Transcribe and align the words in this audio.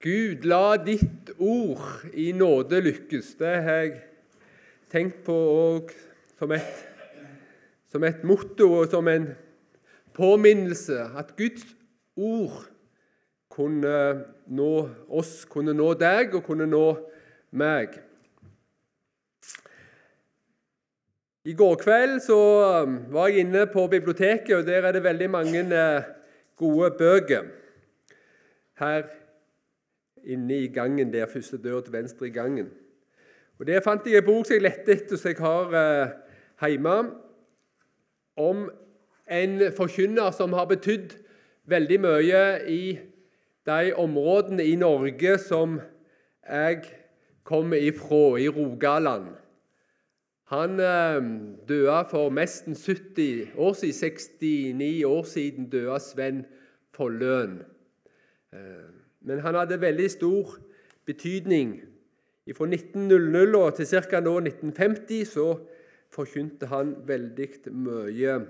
Gud, 0.00 0.46
la 0.48 0.78
ditt 0.80 1.28
ord 1.36 2.06
i 2.16 2.30
nåde 2.32 2.78
lykkes. 2.80 3.34
Det 3.36 3.50
har 3.66 3.82
jeg 3.82 3.98
tenkt 4.88 5.18
på 5.26 5.34
òg 5.36 5.92
som, 6.40 6.54
som, 7.92 8.06
et 8.08 8.24
motto 8.24 8.70
og 8.78 8.88
som 8.94 9.10
en 9.12 9.26
påminnelse. 10.16 10.96
At 11.20 11.34
Guds 11.36 11.68
ord 12.16 12.64
kunne 13.52 13.92
nå 14.48 14.72
oss, 15.20 15.44
kunne 15.44 15.76
nå 15.76 15.92
deg 16.00 16.32
og 16.38 16.46
kunne 16.48 16.70
nå 16.70 16.86
meg. 17.60 18.00
I 21.44 21.52
går 21.60 21.76
kveld 21.84 22.22
så 22.24 22.40
um, 22.86 22.98
var 23.12 23.28
jeg 23.28 23.44
inne 23.44 23.68
på 23.68 23.84
biblioteket, 23.92 24.56
og 24.56 24.64
der 24.64 24.88
er 24.88 24.96
det 24.96 25.04
veldig 25.04 25.32
mange 25.36 25.68
eh, 25.76 26.12
gode 26.56 26.94
bøker. 26.96 27.48
Her 28.80 29.19
inne 30.24 30.58
i 30.64 30.68
gangen 30.72 31.12
der, 31.12 31.26
første 31.26 31.58
dør 31.58 31.80
til 31.80 31.92
venstre 31.92 32.26
i 32.26 32.30
gangen. 32.30 32.70
Og 33.58 33.66
Der 33.66 33.80
fant 33.80 34.06
jeg 34.06 34.18
en 34.18 34.24
bok 34.24 34.46
som 34.46 34.54
jeg 34.54 34.62
lette 34.62 34.92
etter, 34.92 35.16
som 35.16 35.28
jeg 35.28 35.36
har 35.38 35.74
eh, 35.76 36.70
hjemme, 36.70 36.94
om 38.36 38.70
en 39.30 39.60
forkynner 39.76 40.30
som 40.32 40.52
har 40.56 40.64
betydd 40.70 41.12
veldig 41.68 41.98
mye 42.00 42.40
i 42.72 42.98
de 43.68 43.92
områdene 43.94 44.64
i 44.64 44.76
Norge 44.80 45.36
som 45.38 45.76
jeg 46.48 46.82
kommer 47.44 47.76
ifra, 47.76 48.38
i 48.40 48.48
Rogaland. 48.48 49.28
Han 50.50 50.80
eh, 50.80 51.20
døde 51.68 51.98
for 52.10 52.32
nesten 52.34 52.74
70 52.74 53.52
år 53.56 53.72
siden. 53.72 54.16
69 54.80 55.04
år 55.04 55.22
siden 55.22 55.68
døde 55.70 56.00
Sven 56.00 56.46
Folløen. 56.96 57.60
Eh, 58.52 58.99
men 59.20 59.40
han 59.40 59.54
hadde 59.54 59.80
veldig 59.80 60.10
stor 60.10 60.56
betydning. 61.06 61.80
Fra 62.56 62.66
1900 62.66 63.70
til 63.76 63.86
ca. 63.86 64.18
1950 64.18 65.24
så 65.24 65.58
forkynte 66.10 66.66
han 66.66 66.96
veldig 67.06 67.48
mye. 67.70 68.40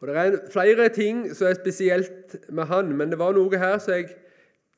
Og 0.00 0.08
Det 0.08 0.16
er 0.16 0.38
flere 0.52 0.88
ting 0.88 1.34
som 1.34 1.46
er 1.46 1.54
spesielt 1.54 2.36
med 2.48 2.64
han, 2.64 2.96
men 2.96 3.10
det 3.10 3.18
var 3.18 3.32
noe 3.32 3.58
her 3.58 3.78
som 3.78 3.94
jeg 3.94 4.08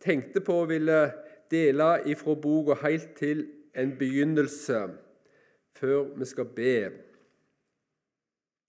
tenkte 0.01 0.41
på 0.41 0.61
å 0.63 0.69
ville 0.69 1.13
dele 1.51 1.89
ifra 2.07 2.35
boka 2.35 2.77
helt 2.83 3.15
til 3.17 3.47
en 3.75 3.97
begynnelse, 3.99 4.83
før 5.79 6.05
vi 6.19 6.25
skal 6.25 6.45
be. 6.45 6.91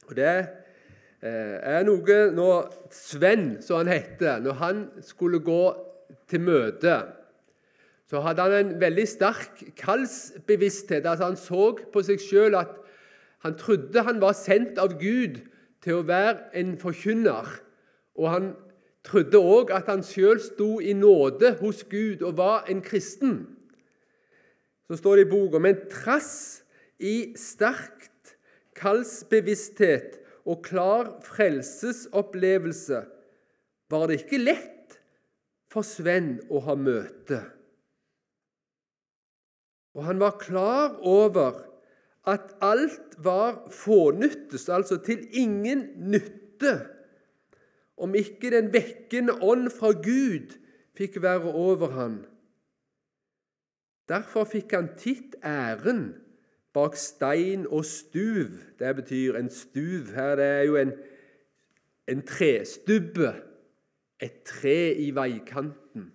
Og 0.08 0.16
Det 0.16 0.32
Eh, 0.38 0.67
er 1.22 1.86
noe 1.88 2.18
når 2.36 2.68
Sven, 2.94 3.58
som 3.66 3.82
han 3.82 3.90
heter, 3.90 4.42
når 4.44 4.60
han 4.62 4.84
skulle 5.02 5.40
gå 5.42 5.62
til 6.30 6.44
møte, 6.46 6.98
så 8.08 8.22
hadde 8.24 8.42
han 8.46 8.54
en 8.56 8.76
veldig 8.80 9.08
sterk 9.10 9.64
kallsbevissthet. 9.82 11.06
Altså 11.06 11.28
han 11.28 11.40
så 11.40 11.74
på 11.92 12.04
seg 12.08 12.22
sjøl 12.24 12.56
at 12.56 12.78
han 13.44 13.58
trodde 13.60 14.04
han 14.08 14.22
var 14.22 14.38
sendt 14.38 14.80
av 14.80 14.96
Gud 15.00 15.42
til 15.84 16.00
å 16.00 16.06
være 16.08 16.54
en 16.58 16.78
forkynner. 16.80 17.50
Og 18.16 18.30
han 18.32 18.48
trodde 19.08 19.40
òg 19.40 19.74
at 19.76 19.92
han 19.92 20.06
sjøl 20.08 20.40
sto 20.44 20.78
i 20.80 20.96
nåde 20.96 21.58
hos 21.62 21.84
Gud 21.90 22.24
og 22.24 22.38
var 22.40 22.70
en 22.72 22.82
kristen. 22.82 23.42
Så 24.88 25.02
står 25.02 25.20
det 25.20 25.28
i 25.28 25.32
boka 25.32 25.60
men 25.60 25.84
trass 25.92 26.64
i 27.04 27.34
sterkt 27.36 28.38
kallsbevissthet 28.80 30.22
og 30.48 30.64
klar 30.64 31.10
frelsesopplevelse 31.28 33.04
var 33.92 34.08
det 34.08 34.22
ikke 34.22 34.40
lett 34.42 34.98
for 35.72 35.84
Sven 35.84 36.38
å 36.48 36.62
ha 36.64 36.76
møte. 36.80 37.42
Og 39.98 40.06
han 40.08 40.22
var 40.22 40.38
klar 40.40 40.96
over 41.02 41.64
at 42.28 42.54
alt 42.64 43.18
var 43.24 43.66
fånyttes, 43.74 44.68
altså 44.70 45.00
til 45.04 45.24
ingen 45.36 45.88
nytte, 46.12 46.78
om 47.98 48.14
ikke 48.16 48.52
den 48.54 48.70
vekkende 48.74 49.40
ånd 49.42 49.72
fra 49.74 49.90
Gud 49.96 50.54
fikk 50.98 51.18
være 51.24 51.50
over 51.50 51.96
han. 51.96 52.18
Derfor 54.08 54.46
fikk 54.48 54.76
han 54.78 54.92
titt 55.00 55.36
æren 55.44 56.12
bak 56.78 56.96
stein 57.02 57.66
og 57.68 57.86
stuv. 57.86 58.54
Det 58.80 58.94
betyr 59.02 59.40
en 59.40 59.50
stuv 59.50 60.14
her. 60.16 60.36
Det 60.38 60.46
er 60.46 60.64
jo 60.70 60.78
en, 60.78 60.94
en 62.08 62.24
trestubbe, 62.28 63.34
et 64.22 64.42
tre 64.46 64.94
i 64.98 65.12
veikanten. 65.14 66.12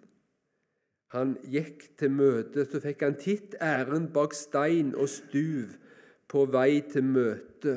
Han 1.12 1.36
gikk 1.44 1.90
til 2.00 2.10
møte, 2.10 2.64
så 2.64 2.80
fikk 2.80 3.02
han 3.04 3.18
titt 3.20 3.56
æren 3.60 4.08
bak 4.14 4.32
stein 4.34 4.94
og 4.96 5.10
stuv 5.12 5.74
på 6.32 6.46
vei 6.50 6.80
til 6.88 7.04
møte. 7.04 7.74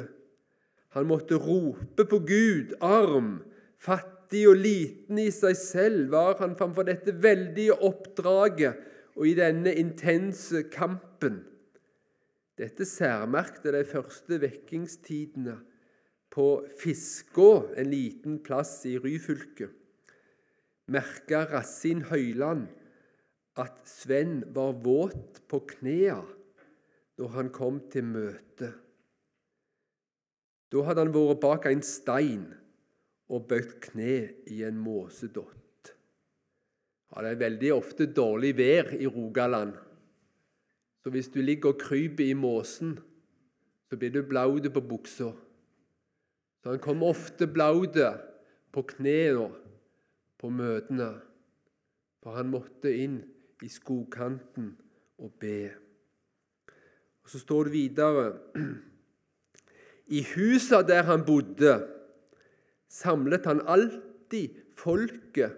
Han 0.96 1.10
måtte 1.10 1.36
rope 1.36 2.06
på 2.08 2.22
Gud, 2.24 2.78
arm, 2.80 3.42
fattig 3.76 4.46
og 4.48 4.62
liten 4.64 5.20
i 5.20 5.28
seg 5.36 5.58
selv 5.60 6.14
var 6.14 6.40
han 6.40 6.56
framfor 6.56 6.88
dette 6.88 7.18
veldige 7.22 7.76
oppdraget 7.76 8.80
og 9.16 9.28
i 9.28 9.36
denne 9.36 9.76
intense 9.76 10.64
kampen. 10.72 11.44
Dette 12.56 12.86
særmerkte 12.88 13.74
de 13.76 13.84
første 13.88 14.38
vekkingstidene 14.40 15.58
på 16.32 16.48
Fiskå, 16.80 17.74
en 17.76 17.90
liten 17.92 18.40
plass 18.44 18.86
i 18.88 18.96
Ryfylke. 19.00 19.68
Merka 20.92 21.44
Rassin 21.52 22.06
Høyland 22.12 22.68
at 23.60 23.84
Sven 23.88 24.42
var 24.56 24.76
våt 24.86 25.42
på 25.50 25.62
knea 25.76 26.20
når 27.20 27.32
han 27.36 27.52
kom 27.56 27.80
til 27.92 28.08
møte. 28.08 28.72
Da 30.72 30.84
hadde 30.84 31.06
han 31.06 31.14
vært 31.16 31.42
bak 31.44 31.68
en 31.70 31.84
stein 31.86 32.50
og 33.32 33.48
bøyd 33.50 33.78
kne 33.84 34.18
i 34.52 34.62
en 34.68 34.78
måsedott. 34.80 35.92
Ja, 37.12 37.24
det 37.24 37.32
er 37.32 37.44
veldig 37.46 37.72
ofte 37.76 38.08
dårlig 38.12 38.52
vær 38.58 38.92
i 38.96 39.08
Rogaland. 39.08 39.76
Så 41.06 41.12
hvis 41.14 41.28
du 41.28 41.42
ligger 41.42 41.70
og 41.70 41.78
kryper 41.78 42.26
i 42.26 42.34
måsen, 42.34 42.96
så 43.90 43.98
blir 43.98 44.10
du 44.10 44.24
blaut 44.26 44.66
på 44.74 44.82
buksa. 44.82 45.28
Så 46.64 46.72
han 46.72 46.82
kom 46.82 47.04
ofte 47.06 47.46
blaut 47.46 48.00
på 48.74 48.82
knærne 48.82 49.52
på 50.42 50.50
møtene, 50.50 51.12
for 52.26 52.34
han 52.34 52.50
måtte 52.50 52.90
inn 52.90 53.20
i 53.62 53.70
skogkanten 53.70 54.74
og 55.22 55.38
be. 55.38 55.70
Og 57.22 57.30
Så 57.30 57.40
står 57.46 57.70
det 57.70 57.74
videre 57.78 58.26
I 60.18 60.26
husa 60.34 60.82
der 60.82 61.06
han 61.06 61.22
bodde, 61.26 61.86
samlet 62.90 63.46
han 63.46 63.62
alltid 63.62 64.58
folket 64.74 65.54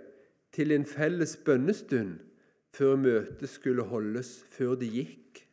til 0.52 0.76
en 0.76 0.86
felles 0.86 1.38
bønnestund 1.38 2.27
før 2.76 2.98
møtet 3.00 3.50
skulle 3.50 3.86
holdes, 3.88 4.42
før 4.54 4.76
de 4.80 4.90
gikk. 4.92 5.44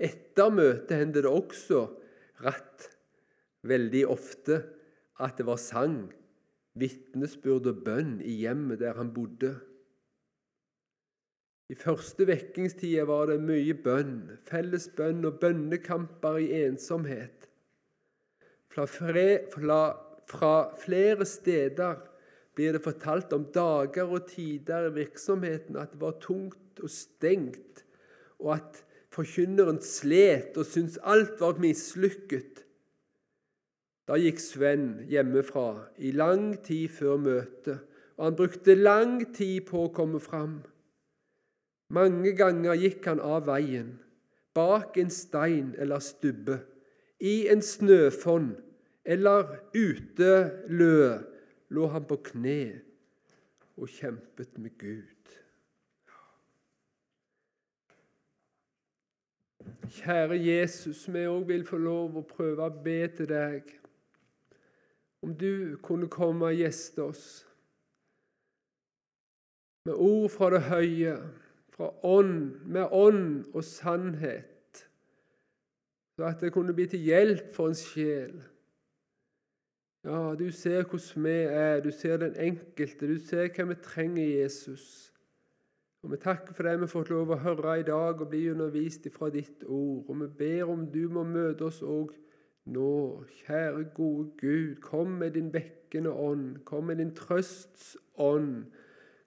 Etter 0.00 0.52
møtet 0.52 0.96
hendte 0.96 1.24
det 1.24 1.30
også 1.30 1.84
rett 2.44 2.86
veldig 3.68 4.06
ofte 4.08 4.62
at 5.20 5.36
det 5.36 5.46
var 5.48 5.60
sang, 5.60 6.06
vitnesbyrd 6.80 7.68
og 7.68 7.82
bønn 7.84 8.20
i 8.24 8.38
hjemmet 8.40 8.80
der 8.80 8.96
han 8.96 9.10
bodde. 9.12 9.52
I 11.70 11.76
første 11.78 12.26
vekkingstida 12.26 13.04
var 13.06 13.28
det 13.30 13.42
mye 13.44 13.76
bønn, 13.78 14.38
felles 14.48 14.88
bønn 14.96 15.26
og 15.28 15.38
bønnekamper 15.42 16.40
i 16.42 16.48
ensomhet. 16.64 17.46
Fra, 18.70 18.86
fra 20.30 20.54
flere 20.80 21.26
steder 21.26 22.00
blir 22.60 22.76
det 22.76 22.84
fortalt 22.84 23.32
om 23.32 23.46
dager 23.54 24.10
og 24.12 24.26
tider 24.28 24.90
i 24.90 24.96
virksomheten 24.98 25.78
at 25.80 25.94
det 25.94 26.00
var 26.02 26.18
tungt 26.20 26.82
og 26.84 26.90
stengt, 26.92 27.86
og 28.36 28.58
at 28.58 28.82
forkynneren 29.14 29.78
slet 29.80 30.58
og 30.60 30.68
syntes 30.68 30.98
alt 31.00 31.40
var 31.40 31.56
mislykket. 31.62 32.60
Da 34.04 34.18
gikk 34.20 34.42
Sven 34.44 34.84
hjemmefra 35.08 35.86
i 36.04 36.12
lang 36.12 36.52
tid 36.66 36.92
før 36.92 37.16
møtet, 37.22 37.80
og 38.18 38.28
han 38.28 38.36
brukte 38.36 38.76
lang 38.76 39.16
tid 39.32 39.64
på 39.70 39.86
å 39.86 39.94
komme 39.96 40.20
fram. 40.20 40.60
Mange 41.96 42.34
ganger 42.36 42.76
gikk 42.76 43.08
han 43.08 43.24
av 43.24 43.48
veien, 43.48 43.94
bak 44.52 45.00
en 45.00 45.08
stein 45.08 45.72
eller 45.80 46.04
stubbe, 46.04 46.60
i 47.24 47.48
en 47.48 47.64
snøfonn 47.64 48.52
eller 49.08 49.48
ute 49.72 50.34
lø 50.68 51.29
lå 51.70 51.86
han 51.90 52.06
på 52.06 52.18
kne 52.30 52.60
og 53.76 53.88
kjempet 53.88 54.58
med 54.58 54.74
Gud. 54.78 55.36
Kjære 59.90 60.38
Jesus, 60.38 61.08
vi 61.12 61.26
òg 61.26 61.46
vil 61.48 61.64
få 61.66 61.78
lov 61.80 62.18
å 62.18 62.26
prøve 62.26 62.66
å 62.66 62.82
be 62.84 62.98
til 63.16 63.28
deg. 63.30 63.70
Om 65.22 65.34
du 65.36 65.76
kunne 65.84 66.08
komme 66.08 66.50
og 66.50 66.58
gjeste 66.58 67.02
oss. 67.02 67.46
med 69.84 69.94
ord 69.96 70.30
fra 70.30 70.50
det 70.52 70.60
høye, 70.68 71.14
fra 71.72 71.86
ånd, 72.04 72.60
med 72.68 72.92
ånd 72.92 73.46
og 73.54 73.64
sannhet, 73.64 74.82
så 76.16 76.26
at 76.28 76.42
det 76.44 76.52
kunne 76.52 76.74
bli 76.76 76.84
til 76.86 77.00
hjelp 77.00 77.54
for 77.56 77.72
en 77.72 77.78
sjel. 77.78 78.34
Ja, 80.04 80.34
du 80.38 80.50
ser 80.50 80.82
hvordan 80.88 81.24
vi 81.24 81.30
er, 81.30 81.80
du 81.80 81.90
ser 81.90 82.16
den 82.16 82.36
enkelte, 82.40 83.06
du 83.06 83.18
ser 83.20 83.50
hva 83.52 83.66
vi 83.68 83.76
trenger 83.84 84.24
Jesus. 84.24 85.12
Og 86.02 86.10
Vi 86.10 86.16
takker 86.16 86.54
for 86.56 86.64
det 86.64 86.78
vi 86.78 86.86
har 86.86 86.92
fått 86.94 87.10
lov 87.12 87.34
å 87.34 87.42
høre 87.42 87.74
i 87.80 87.84
dag 87.84 88.22
og 88.22 88.30
bli 88.32 88.46
undervist 88.48 89.04
fra 89.12 89.28
ditt 89.28 89.66
ord. 89.66 90.06
Og 90.08 90.22
vi 90.22 90.28
ber 90.38 90.70
om 90.72 90.86
du 90.88 91.02
må 91.12 91.26
møte 91.28 91.66
oss 91.68 91.82
òg 91.84 92.14
nå. 92.72 93.26
Kjære, 93.42 93.84
gode 93.94 94.30
Gud, 94.40 94.80
kom 94.80 95.18
med 95.20 95.36
din 95.36 95.52
vekkende 95.52 96.10
ånd. 96.10 96.62
Kom 96.64 96.88
med 96.88 97.02
din 97.02 97.12
trøsts 97.14 97.98
ånd. 98.16 98.70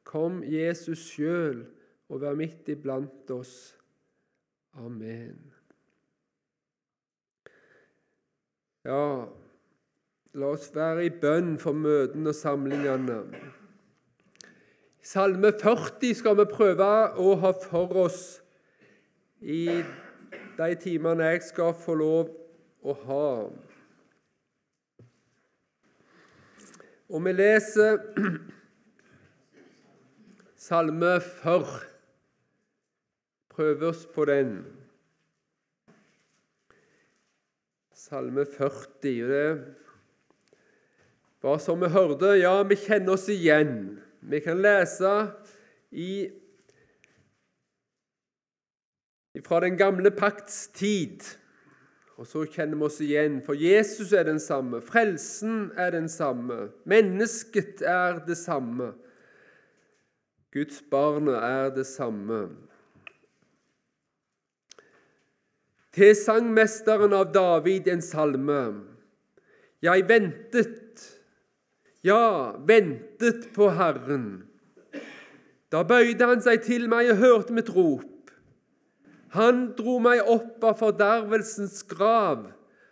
Kom, 0.04 0.42
Jesus 0.44 1.06
sjøl, 1.14 1.62
og 2.10 2.26
vær 2.26 2.34
midt 2.36 2.74
iblant 2.74 3.30
oss. 3.32 3.78
Amen. 4.74 5.54
Ja, 8.84 9.30
la 10.34 10.48
oss 10.50 10.72
være 10.74 11.06
i 11.06 11.12
bønn 11.22 11.58
for 11.62 11.78
møtene 11.78 12.32
og 12.32 12.38
samlingene. 12.38 13.20
Salme 15.04 15.52
40 15.54 16.16
skal 16.18 16.40
vi 16.40 16.46
prøve 16.50 16.88
å 17.22 17.36
ha 17.44 17.52
for 17.62 17.94
oss 18.06 18.22
i 19.42 19.84
de 20.58 20.70
timene 20.82 21.28
jeg 21.36 21.44
skal 21.46 21.76
få 21.78 21.98
lov 22.00 22.32
å 22.82 22.96
ha. 23.04 23.28
Og 27.14 27.26
vi 27.28 27.36
leser 27.36 28.02
Salme 30.64 31.18
40. 31.44 31.78
Prøver 33.54 33.90
oss 33.92 34.08
på 34.10 34.26
den. 34.26 34.56
Salme 37.94 38.48
40. 38.50 39.22
og 39.28 39.30
det 39.30 39.83
var 41.44 41.60
som 41.60 41.82
vi 41.82 41.92
hørte, 41.92 42.38
ja, 42.40 42.56
vi 42.64 42.78
kjenner 42.80 43.18
oss 43.18 43.28
igjen. 43.32 44.00
Vi 44.24 44.40
kan 44.40 44.62
lese 44.64 45.12
i, 45.92 46.32
fra 49.44 49.60
den 49.66 49.76
gamle 49.78 50.14
pakts 50.16 50.70
tid, 50.72 51.26
og 52.16 52.30
så 52.30 52.46
kjenner 52.48 52.80
vi 52.80 52.88
oss 52.88 53.02
igjen. 53.04 53.42
For 53.44 53.60
Jesus 53.60 54.14
er 54.16 54.30
den 54.30 54.40
samme, 54.40 54.80
frelsen 54.86 55.74
er 55.76 55.92
den 55.98 56.08
samme, 56.08 56.70
mennesket 56.88 57.84
er 57.84 58.22
det 58.24 58.40
samme. 58.40 58.94
Guds 60.54 60.80
barnet 60.88 61.36
er 61.44 61.74
det 61.76 61.88
samme. 61.90 62.46
Til 65.94 66.16
sangmesteren 66.16 67.14
av 67.14 67.34
David 67.34 67.90
en 67.92 68.02
salme. 68.06 68.62
Jeg 69.84 70.08
ventet 70.08 71.10
ja, 72.04 72.56
ventet 72.68 73.48
på 73.56 73.70
Herren. 73.74 74.44
Da 75.72 75.82
bøyde 75.88 76.28
han 76.30 76.44
seg 76.44 76.66
til 76.68 76.90
meg 76.92 77.10
og 77.14 77.22
hørte 77.22 77.56
mitt 77.56 77.72
rop. 77.74 78.10
Han 79.34 79.72
dro 79.78 79.98
meg 80.04 80.22
opp 80.30 80.62
av 80.68 80.78
fordervelsens 80.84 81.82
grav, 81.90 82.46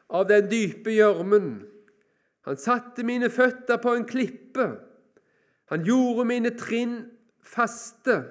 av 0.10 0.26
den 0.32 0.48
dype 0.50 0.96
gjørmen. 0.96 1.60
Han 2.50 2.58
satte 2.58 3.06
mine 3.06 3.30
føtter 3.30 3.78
på 3.84 3.94
en 3.94 4.08
klippe. 4.10 4.72
Han 5.70 5.86
gjorde 5.86 6.26
mine 6.32 6.54
trinn 6.58 6.96
faste. 7.46 8.24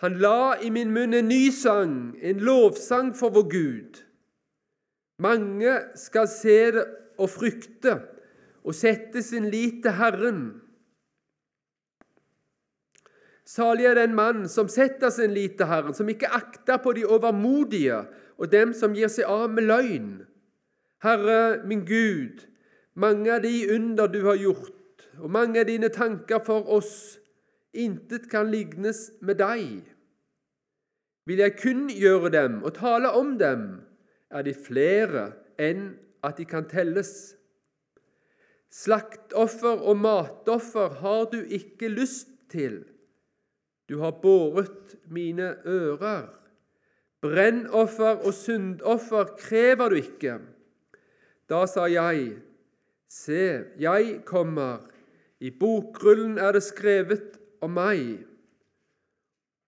Han 0.00 0.16
la 0.22 0.56
i 0.64 0.70
min 0.72 0.94
munn 0.94 1.12
en 1.12 1.28
ny 1.28 1.50
sang, 1.52 2.14
en 2.16 2.40
lovsang 2.40 3.12
for 3.18 3.34
vår 3.34 3.46
Gud. 3.52 4.00
Mange 5.20 5.74
skal 6.00 6.30
se 6.32 6.56
det 6.78 6.86
og 7.20 7.28
frykte 7.28 7.98
og 8.64 8.76
sette 8.76 9.22
sin 9.24 9.48
lit 9.52 9.80
til 9.84 9.96
Herren. 9.96 10.42
Salig 13.50 13.88
er 13.90 13.96
den 13.98 14.14
mann 14.14 14.44
som 14.48 14.68
setter 14.70 15.10
sin 15.10 15.32
lit 15.34 15.56
til 15.58 15.66
Herren, 15.66 15.94
som 15.96 16.08
ikke 16.08 16.30
akter 16.30 16.78
på 16.82 16.92
de 16.94 17.06
overmodige 17.06 18.04
og 18.38 18.52
dem 18.52 18.74
som 18.76 18.94
gir 18.94 19.10
seg 19.10 19.26
av 19.26 19.48
med 19.50 19.66
løgn. 19.66 20.10
Herre, 21.02 21.64
min 21.66 21.82
Gud, 21.88 22.44
mange 22.94 23.32
av 23.32 23.42
de 23.42 23.54
under 23.74 24.10
du 24.12 24.20
har 24.28 24.38
gjort, 24.38 25.08
og 25.18 25.32
mange 25.32 25.60
av 25.60 25.68
dine 25.68 25.88
tanker 25.92 26.42
for 26.44 26.68
oss, 26.68 27.18
intet 27.72 28.28
kan 28.30 28.50
lignes 28.52 29.08
med 29.20 29.40
deg. 29.40 29.82
Vil 31.26 31.42
jeg 31.42 31.56
kun 31.60 31.88
gjøre 31.92 32.32
dem 32.34 32.60
og 32.64 32.74
tale 32.78 33.10
om 33.16 33.36
dem, 33.40 33.80
er 34.30 34.46
de 34.46 34.54
flere 34.54 35.30
enn 35.60 35.94
at 36.26 36.38
de 36.38 36.46
kan 36.48 36.68
telles. 36.70 37.34
Slaktoffer 38.70 39.82
og 39.82 39.98
matoffer 39.98 40.94
har 41.02 41.24
du 41.32 41.40
ikke 41.42 41.90
lyst 41.90 42.30
til. 42.52 42.84
Du 43.90 43.98
har 43.98 44.20
båret 44.22 44.94
mine 45.10 45.56
ører. 45.66 46.28
Brennoffer 47.20 48.22
og 48.22 48.34
syndoffer 48.34 49.34
krever 49.38 49.90
du 49.90 49.98
ikke. 49.98 50.38
Da 51.50 51.66
sa 51.66 51.88
jeg, 51.90 52.38
Se, 53.10 53.64
jeg 53.78 54.20
kommer, 54.24 54.86
i 55.40 55.50
bokrullen 55.50 56.38
er 56.38 56.54
det 56.54 56.62
skrevet 56.62 57.40
om 57.64 57.72
meg. 57.74 58.20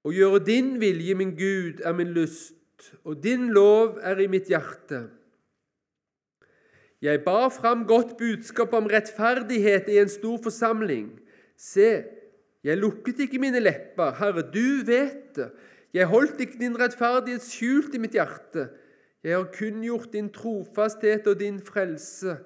Å 0.07 0.13
gjøre 0.15 0.45
din 0.47 0.77
vilje, 0.79 1.17
min 1.19 1.33
Gud, 1.35 1.83
er 1.83 1.97
min 1.99 2.13
lyst, 2.15 2.93
og 3.03 3.19
din 3.25 3.49
lov 3.51 3.99
er 3.99 4.23
i 4.23 4.29
mitt 4.31 4.47
hjerte. 4.53 5.09
Jeg 7.03 7.25
bar 7.25 7.49
fram 7.51 7.83
godt 7.87 8.17
budskap 8.17 8.73
om 8.79 8.87
rettferdighet 8.87 9.89
i 9.91 9.99
en 9.99 10.09
stor 10.09 10.39
forsamling. 10.43 11.09
Se, 11.59 12.05
jeg 12.63 12.79
lukket 12.79 13.25
ikke 13.25 13.41
mine 13.43 13.61
lepper, 13.61 14.15
Herre, 14.21 14.45
du 14.55 14.87
vet 14.87 15.35
det. 15.37 15.51
Jeg 15.93 16.07
holdt 16.09 16.41
ikke 16.41 16.61
din 16.61 16.79
rettferdighet 16.79 17.43
skjult 17.45 17.95
i 17.95 18.01
mitt 18.01 18.15
hjerte. 18.17 18.69
Jeg 19.23 19.37
har 19.37 19.51
kunngjort 19.55 20.13
din 20.15 20.31
trofasthet 20.33 21.27
og 21.27 21.41
din 21.41 21.59
frelse. 21.61 22.37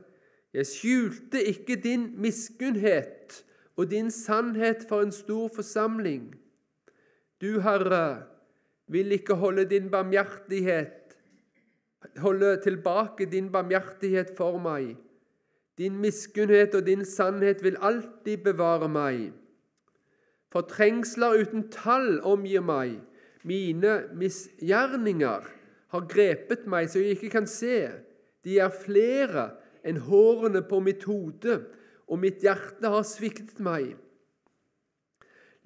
Jeg 0.57 0.67
skjulte 0.67 1.43
ikke 1.53 1.77
din 1.77 2.09
miskunnhet 2.17 3.45
og 3.77 3.91
din 3.91 4.11
sannhet 4.11 4.87
for 4.89 5.05
en 5.05 5.13
stor 5.13 5.53
forsamling. 5.55 6.33
Du, 7.41 7.61
Herre, 7.61 8.25
vil 8.89 9.13
ikke 9.13 9.37
holde 9.37 9.69
din 9.69 9.91
barmhjertighet 9.93 11.06
holde 12.23 12.57
tilbake 12.65 13.27
din 13.31 13.51
barmhjertighet 13.53 14.35
for 14.37 14.59
meg. 14.63 14.97
Din 15.79 15.99
miskunnhet 16.01 16.75
og 16.75 16.87
din 16.87 17.05
sannhet 17.05 17.63
vil 17.65 17.77
alltid 17.85 18.45
bevare 18.45 18.89
meg. 18.89 19.33
Fortrengsler 20.53 21.43
uten 21.43 21.67
tall 21.73 22.21
omgir 22.25 22.65
meg. 22.65 22.97
Mine 23.45 24.07
misgjerninger 24.17 25.45
har 25.93 26.09
grepet 26.11 26.65
meg 26.67 26.89
så 26.91 27.03
jeg 27.03 27.19
ikke 27.19 27.35
kan 27.37 27.49
se. 27.51 27.91
De 28.47 28.59
er 28.63 28.73
flere 28.73 29.51
enn 29.87 30.01
hårene 30.09 30.63
på 30.67 30.81
mitt 30.83 31.05
hode, 31.07 31.61
og 32.07 32.21
mitt 32.23 32.43
hjerte 32.43 32.91
har 32.91 33.07
sviktet 33.07 33.59
meg. 33.63 33.95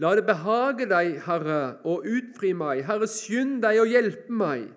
La 0.01 0.15
det 0.17 0.25
behage 0.25 0.87
deg, 0.89 1.19
Herre, 1.27 1.77
å 1.85 1.99
utfri 2.09 2.55
meg. 2.57 2.87
Herre, 2.89 3.09
skynd 3.09 3.61
deg 3.65 3.83
å 3.83 3.89
hjelpe 3.89 4.33
meg. 4.33 4.71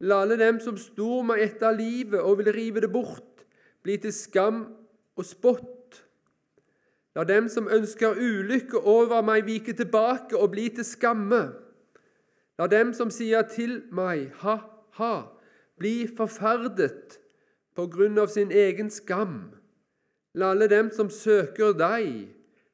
La 0.00 0.20
alle 0.22 0.36
dem 0.38 0.60
som 0.62 0.76
står 0.78 1.24
meg 1.26 1.42
etter 1.42 1.74
livet 1.74 2.22
og 2.22 2.38
vil 2.38 2.52
rive 2.54 2.82
det 2.84 2.90
bort, 2.92 3.42
bli 3.82 3.96
til 3.98 4.14
skam 4.14 4.60
og 5.18 5.26
spott. 5.26 6.04
La 7.18 7.24
dem 7.26 7.48
som 7.50 7.66
ønsker 7.66 8.14
ulykke 8.14 8.78
over 8.78 9.24
meg, 9.26 9.46
vike 9.48 9.74
tilbake 9.74 10.38
og 10.38 10.52
bli 10.54 10.68
til 10.70 10.86
skamme. 10.86 11.48
La 12.58 12.66
dem 12.70 12.92
som 12.94 13.10
sier 13.10 13.42
til 13.50 13.80
meg, 13.94 14.28
ha, 14.42 14.58
ha, 14.98 15.14
bli 15.78 16.06
forferdet 16.06 17.18
på 17.74 17.86
grunn 17.90 18.18
av 18.22 18.30
sin 18.30 18.54
egen 18.54 18.90
skam. 18.90 19.50
La 20.38 20.52
alle 20.54 20.68
dem 20.70 20.92
som 20.94 21.10
søker 21.10 21.74
deg, 21.74 22.28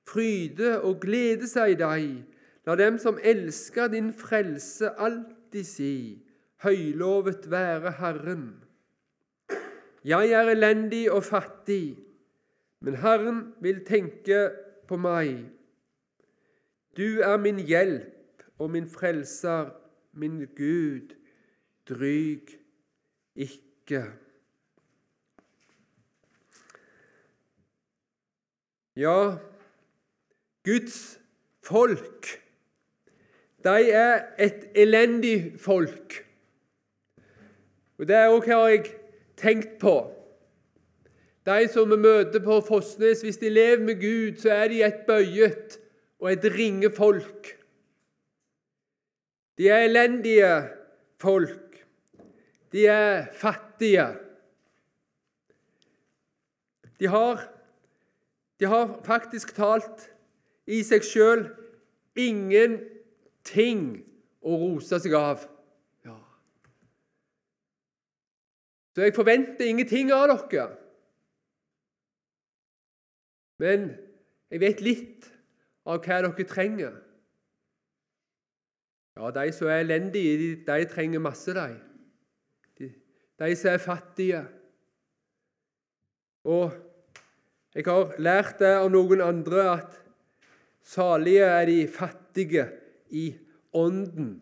fryde 0.04 0.76
og 0.85 1.00
glede 1.00 1.49
seg 1.49 1.73
i 1.73 1.81
deg. 1.81 2.07
La 2.69 2.76
dem 2.76 3.00
som 3.00 3.16
elsker 3.21 3.88
din 3.93 4.12
frelse, 4.12 4.93
alltid 5.00 5.64
si:" 5.69 6.24
Høylovet 6.64 7.50
være 7.50 7.92
Herren. 7.99 8.47
Jeg 10.04 10.30
er 10.33 10.50
elendig 10.52 11.11
og 11.12 11.25
fattig, 11.25 11.99
men 12.80 12.97
Herren 13.00 13.40
vil 13.61 13.83
tenke 13.85 14.47
på 14.88 14.97
meg. 15.00 15.44
Du 16.97 17.21
er 17.25 17.37
min 17.40 17.61
hjelp 17.61 18.44
og 18.59 18.71
min 18.71 18.88
frelser, 18.88 19.73
min 20.12 20.44
Gud. 20.56 21.14
Dryg 21.88 22.52
ikke. 23.37 24.04
Ja, 28.97 29.37
Guds 30.64 31.21
folk, 31.62 32.28
de 33.64 33.90
er 33.90 34.23
et 34.38 34.71
elendig 34.75 35.61
folk. 35.61 36.25
Og 37.99 38.09
Det 38.09 38.21
òg 38.29 38.47
har 38.51 38.69
jeg 38.69 38.85
tenkt 39.37 39.79
på. 39.81 40.11
De 41.47 41.69
som 41.69 41.91
vi 41.91 41.97
møter 42.01 42.41
på 42.41 42.61
Fossnes, 42.65 43.21
hvis 43.23 43.39
de 43.39 43.51
lever 43.53 43.85
med 43.85 44.01
Gud, 44.01 44.41
så 44.41 44.51
er 44.51 44.69
de 44.69 44.83
et 44.83 45.05
bøyet 45.07 45.79
og 46.19 46.33
et 46.33 46.45
ringe 46.55 46.91
folk. 46.91 47.53
De 49.59 49.69
er 49.69 49.85
elendige 49.85 50.69
folk. 51.21 51.85
De 52.73 52.87
er 52.87 53.27
fattige. 53.33 54.07
De 57.01 57.07
har, 57.07 57.53
de 58.61 58.65
har 58.65 59.01
faktisk 59.05 59.55
talt 59.55 60.09
i 60.67 60.81
seg 60.87 61.05
sjøl 61.05 61.45
ingenting 62.17 63.83
å 64.41 64.57
rose 64.59 64.99
seg 65.03 65.15
av. 65.19 65.45
Ja. 66.07 66.17
Så 68.95 69.03
jeg 69.03 69.15
forventer 69.15 69.67
ingenting 69.67 70.13
av 70.15 70.29
dere. 70.31 70.69
Men 73.59 73.89
jeg 74.51 74.63
vet 74.63 74.85
litt 74.87 75.27
av 75.87 75.99
hva 75.99 76.21
dere 76.23 76.47
trenger. 76.47 76.95
Ja, 79.15 79.31
de 79.35 79.51
som 79.55 79.71
er 79.71 79.83
elendige, 79.83 80.39
de, 80.39 80.49
de 80.67 80.87
trenger 80.91 81.23
masse, 81.23 81.55
de. 81.55 81.75
de. 82.79 82.91
De 83.43 83.51
som 83.59 83.71
er 83.75 83.83
fattige. 83.83 84.41
Og 86.51 86.75
jeg 87.75 87.87
har 87.87 88.19
lært 88.23 88.59
det 88.63 88.75
av 88.79 88.91
noen 88.95 89.23
andre 89.25 89.69
at 89.73 89.95
salige 90.87 91.47
er 91.47 91.67
de 91.67 91.79
fattige 91.91 92.69
i 93.11 93.31
ånden. 93.75 94.37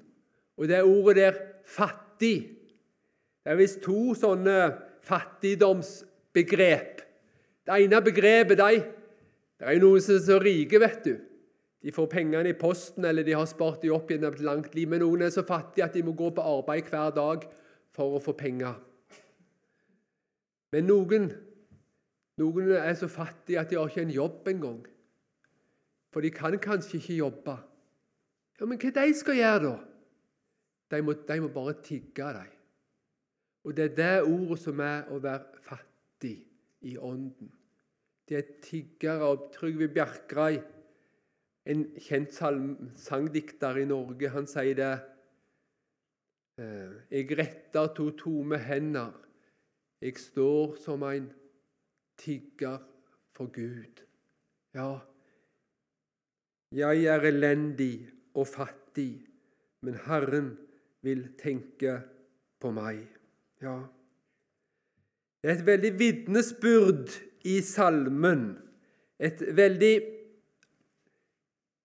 Og 0.56 0.68
det 0.68 0.82
ordet 0.82 1.16
der 1.16 1.38
'fattig' 1.64 2.61
Det 3.42 3.50
er 3.52 3.58
visst 3.58 3.82
to 3.82 4.14
sånne 4.14 4.56
fattigdomsbegrep. 5.06 7.02
Det 7.66 7.78
ene 7.84 8.02
begrepet 8.04 8.58
de, 8.58 8.82
Det 9.58 9.68
er 9.68 9.76
jo 9.76 9.84
noen 9.84 10.02
som 10.02 10.16
er 10.16 10.24
så 10.24 10.36
rike, 10.42 10.78
vet 10.82 11.04
du. 11.06 11.12
De 11.82 11.92
får 11.94 12.08
pengene 12.10 12.50
i 12.50 12.58
posten, 12.58 13.04
eller 13.06 13.22
de 13.26 13.34
har 13.34 13.46
spart 13.46 13.82
dem 13.82 13.94
opp 13.94 14.10
gjennom 14.10 14.34
et 14.34 14.42
langt 14.42 14.74
liv. 14.74 14.88
Men 14.90 15.02
noen 15.02 15.22
er 15.22 15.30
så 15.34 15.44
fattige 15.46 15.86
at 15.86 15.94
de 15.94 16.02
må 16.02 16.14
gå 16.18 16.30
på 16.34 16.42
arbeid 16.42 16.90
hver 16.90 17.14
dag 17.14 17.46
for 17.94 18.16
å 18.16 18.22
få 18.22 18.34
penger. 18.38 18.74
Men 20.74 20.88
noen, 20.88 21.28
noen 22.42 22.72
er 22.78 22.94
så 22.98 23.10
fattige 23.10 23.60
at 23.60 23.70
de 23.70 23.78
har 23.78 23.90
ikke 23.90 24.06
en 24.06 24.14
jobb 24.14 24.50
engang. 24.54 24.80
For 26.14 26.24
de 26.24 26.30
kan 26.34 26.58
kanskje 26.58 26.98
ikke 26.98 27.18
jobbe. 27.18 27.56
Ja, 28.60 28.66
Men 28.66 28.78
hva 28.78 28.90
de 28.98 29.14
skal 29.18 29.38
gjøre, 29.38 29.62
da? 29.70 29.76
De 30.92 31.02
må, 31.02 31.14
de 31.14 31.38
må 31.40 31.48
bare 31.54 31.78
tigge, 31.82 32.32
de. 32.36 32.51
Og 33.64 33.76
det 33.76 33.84
er 33.84 33.96
det 33.96 34.14
ordet 34.26 34.58
som 34.62 34.80
er 34.82 35.10
å 35.12 35.20
være 35.22 35.62
fattig 35.62 36.36
i 36.88 36.96
ånden. 36.98 37.50
Det 38.28 38.38
er 38.38 38.54
tiggere. 38.64 39.28
Og 39.30 39.50
Trygve 39.54 39.88
Bjerkreim, 39.92 40.62
en 41.70 41.84
kjent 42.02 42.34
sangdikter 42.98 43.78
i 43.78 43.86
Norge, 43.86 44.32
han 44.34 44.48
sier 44.50 44.74
det 44.74 44.92
eh, 46.58 46.96
Jeg 47.12 47.38
retter 47.38 47.92
to 47.94 48.10
tomme 48.18 48.58
hender. 48.58 49.14
Jeg 50.02 50.18
står 50.18 50.74
som 50.82 51.04
en 51.06 51.30
tigger 52.18 52.82
for 53.30 53.52
Gud. 53.54 54.02
Ja, 54.74 54.98
jeg 56.72 57.04
er 57.04 57.26
elendig 57.28 58.08
og 58.34 58.46
fattig, 58.48 59.22
men 59.84 59.98
Herren 60.06 60.54
vil 61.04 61.26
tenke 61.38 61.98
på 62.58 62.70
meg. 62.74 63.21
Ja. 63.62 63.76
Det 65.42 65.50
er 65.50 65.54
et 65.54 65.66
veldig 65.66 65.92
vitnesbyrd 65.98 67.14
i 67.46 67.60
salmen. 67.62 68.58
Et 69.22 69.38
veldig 69.56 69.94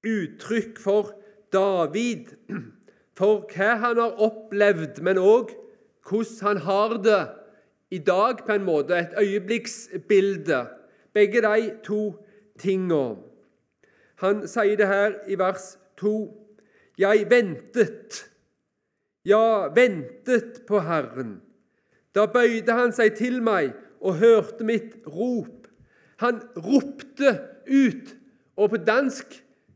uttrykk 0.07 0.81
for 0.81 1.13
David, 1.53 2.33
for 3.17 3.45
hva 3.53 3.75
han 3.83 4.01
har 4.01 4.17
opplevd, 4.25 5.01
men 5.05 5.21
òg 5.21 5.53
hvordan 6.07 6.47
han 6.47 6.63
har 6.65 6.97
det 7.03 7.21
i 7.91 7.99
dag, 7.99 8.41
på 8.45 8.51
en 8.51 8.65
måte. 8.65 8.97
Et 8.97 9.13
øyeblikksbilde. 9.21 10.65
Begge 11.13 11.41
de 11.41 11.71
to 11.83 12.01
tingene. 12.59 13.17
Han 14.23 14.47
sier 14.47 14.77
det 14.77 14.87
her 14.87 15.19
i 15.29 15.37
vers 15.37 15.75
2. 15.97 16.13
Jeg 16.97 17.27
ventet, 17.29 18.23
ja, 19.25 19.69
ventet 19.73 20.63
på 20.67 20.79
Herren. 20.81 21.41
Da 22.17 22.25
bøyde 22.33 22.73
han 22.73 22.93
seg 22.95 23.13
til 23.19 23.39
meg 23.45 23.75
og 24.01 24.17
hørte 24.21 24.65
mitt 24.65 24.95
rop. 25.05 25.67
Han 26.23 26.41
ropte 26.57 27.35
ut, 27.69 28.15
og 28.57 28.71
på 28.73 28.79
dansk 28.81 29.35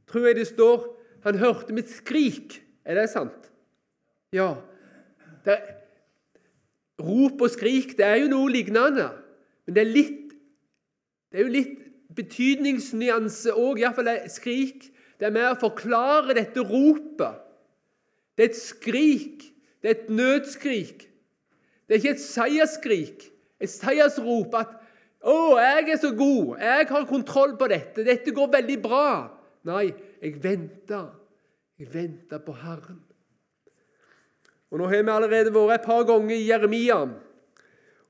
tror 0.10 0.32
jeg 0.32 0.40
det 0.40 0.48
står 0.50 0.88
han 1.28 1.38
hørte 1.38 1.76
mitt 1.78 1.92
skrik. 1.94 2.58
Er 2.82 2.98
det 2.98 3.12
sant? 3.12 3.52
Ja. 4.34 4.56
Det, 5.46 5.60
rop 7.02 7.42
og 7.42 7.54
skrik 7.54 7.94
det 8.00 8.08
er 8.08 8.24
jo 8.24 8.32
noe 8.32 8.50
lignende, 8.54 9.12
men 9.66 9.78
det 9.78 9.86
er 9.86 9.94
litt 9.94 10.18
det 11.32 11.40
er 11.40 11.46
jo 11.46 11.54
litt 11.54 11.78
betydningsnyanse 12.18 13.54
òg, 13.56 13.80
iallfall 13.80 14.10
skrik. 14.28 14.90
Det 15.16 15.30
er 15.30 15.32
med 15.32 15.46
å 15.48 15.60
forklare 15.62 16.36
dette 16.36 16.60
ropet. 16.60 17.38
Det 18.36 18.44
er 18.44 18.50
et 18.50 18.60
skrik. 18.60 19.46
Det 19.80 19.88
er 19.88 19.96
et 19.96 20.10
nødskrik. 20.12 21.06
Det 21.92 21.98
er 21.98 22.00
ikke 22.06 22.16
et 22.16 22.24
seiersskrik, 22.24 23.24
et 23.60 23.70
seiersrop 23.70 24.54
at 24.56 24.70
'Å, 25.22 25.60
jeg 25.60 25.90
er 25.92 25.98
så 26.00 26.14
god. 26.16 26.58
Jeg 26.58 26.86
har 26.88 27.06
kontroll 27.06 27.58
på 27.60 27.68
dette. 27.68 28.06
Dette 28.06 28.32
går 28.32 28.48
veldig 28.54 28.78
bra.' 28.82 29.28
Nei, 29.68 29.92
jeg 30.22 30.38
venter. 30.44 31.10
Jeg 31.78 31.94
venter 31.94 32.40
på 32.40 32.54
Herren. 32.54 33.02
Og 34.72 34.80
Nå 34.80 34.88
har 34.88 35.04
vi 35.04 35.12
allerede 35.12 35.52
vært 35.52 35.82
et 35.82 35.86
par 35.86 36.06
ganger 36.08 36.32
i 36.32 36.48
Jeremia. 36.48 37.02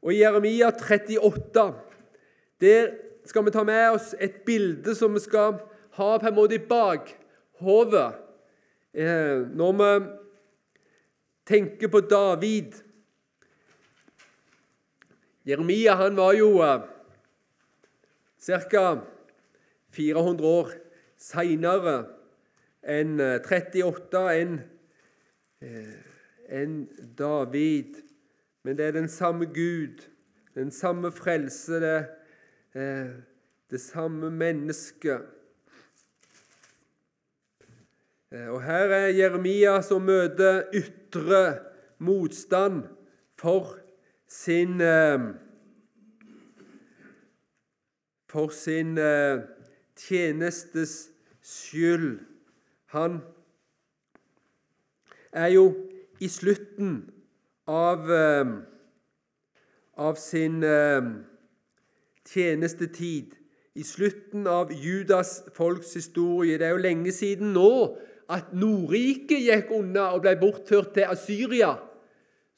Og 0.01 0.13
i 0.13 0.21
Jeremia 0.21 0.69
38 0.69 1.73
der 2.61 2.93
skal 3.25 3.45
vi 3.45 3.51
ta 3.51 3.63
med 3.63 3.95
oss 3.95 4.13
et 4.19 4.43
bilde 4.45 4.93
som 4.95 5.13
vi 5.17 5.23
skal 5.25 5.57
ha 5.97 6.11
på 6.21 6.29
en 6.29 6.37
måte 6.37 6.59
i 6.59 6.61
bakhodet 6.69 8.13
eh, 8.93 9.41
når 9.49 9.73
vi 9.81 9.91
tenker 11.49 11.89
på 11.89 12.05
David. 12.05 12.77
Jeremia 15.45 15.95
han 15.95 16.17
var 16.17 16.33
jo 16.37 16.61
eh, 16.61 16.81
ca. 18.69 19.01
400 19.91 20.47
år 20.47 20.69
seinere 21.19 21.95
enn 22.85 23.17
38 23.19 24.21
eh, 24.21 24.37
enn 24.37 24.53
eh, 25.65 25.97
en 26.61 26.77
David. 27.17 27.97
Men 28.61 28.77
det 28.77 28.91
er 28.91 28.97
den 28.99 29.09
samme 29.09 29.47
Gud, 29.49 30.05
den 30.53 30.71
samme 30.71 31.11
frelse. 31.11 31.79
det 31.81 31.99
det 33.71 33.81
samme 33.81 34.29
mennesket. 34.31 35.25
Og 38.31 38.61
Her 38.63 38.93
er 38.95 39.07
Jeremia 39.11 39.73
som 39.83 40.05
møter 40.07 40.69
ytre 40.71 41.41
motstand 41.99 42.85
for 43.35 43.80
sin 44.31 44.81
eh, 44.81 45.19
For 48.31 48.47
sin 48.55 48.95
tjenestes 49.99 51.09
skyld. 51.43 52.21
Han 52.85 53.17
er 55.33 55.47
jo 55.51 55.65
i 56.23 56.29
slutten 56.31 56.93
av, 57.67 58.07
av 59.97 60.15
sin 60.15 60.63
tjenestetid, 62.23 63.35
i 63.75 63.83
slutten 63.83 64.47
av 64.47 64.71
Judas 64.71 65.41
folks 65.51 65.93
historie. 65.99 66.55
Det 66.55 66.69
er 66.69 66.75
jo 66.77 66.85
lenge 66.87 67.11
siden 67.11 67.51
nå 67.51 67.97
at 68.31 68.55
Nordriket 68.55 69.43
gikk 69.43 69.75
unna 69.75 70.13
og 70.15 70.23
ble 70.23 70.37
bortført 70.39 70.93
til 70.95 71.11
Asyria. 71.11 71.75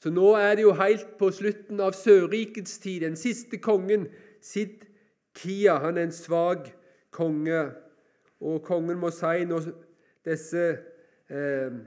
Så 0.04 0.10
nå 0.12 0.34
er 0.36 0.54
det 0.54 0.66
jo 0.66 0.74
helt 0.76 1.14
på 1.16 1.30
slutten 1.32 1.78
av 1.80 1.94
Sørrikets 1.96 2.74
tid. 2.78 3.06
Den 3.06 3.14
siste 3.16 3.56
kongen, 3.56 4.02
Sid-Kia, 4.44 5.78
han 5.80 5.96
er 5.96 6.10
en 6.10 6.12
svak 6.12 6.66
konge. 7.08 7.62
Og 8.44 8.58
kongen 8.66 9.00
må 9.00 9.08
si 9.16 9.46
når 9.48 9.70
disse 10.28 10.66
eh, 11.32 11.78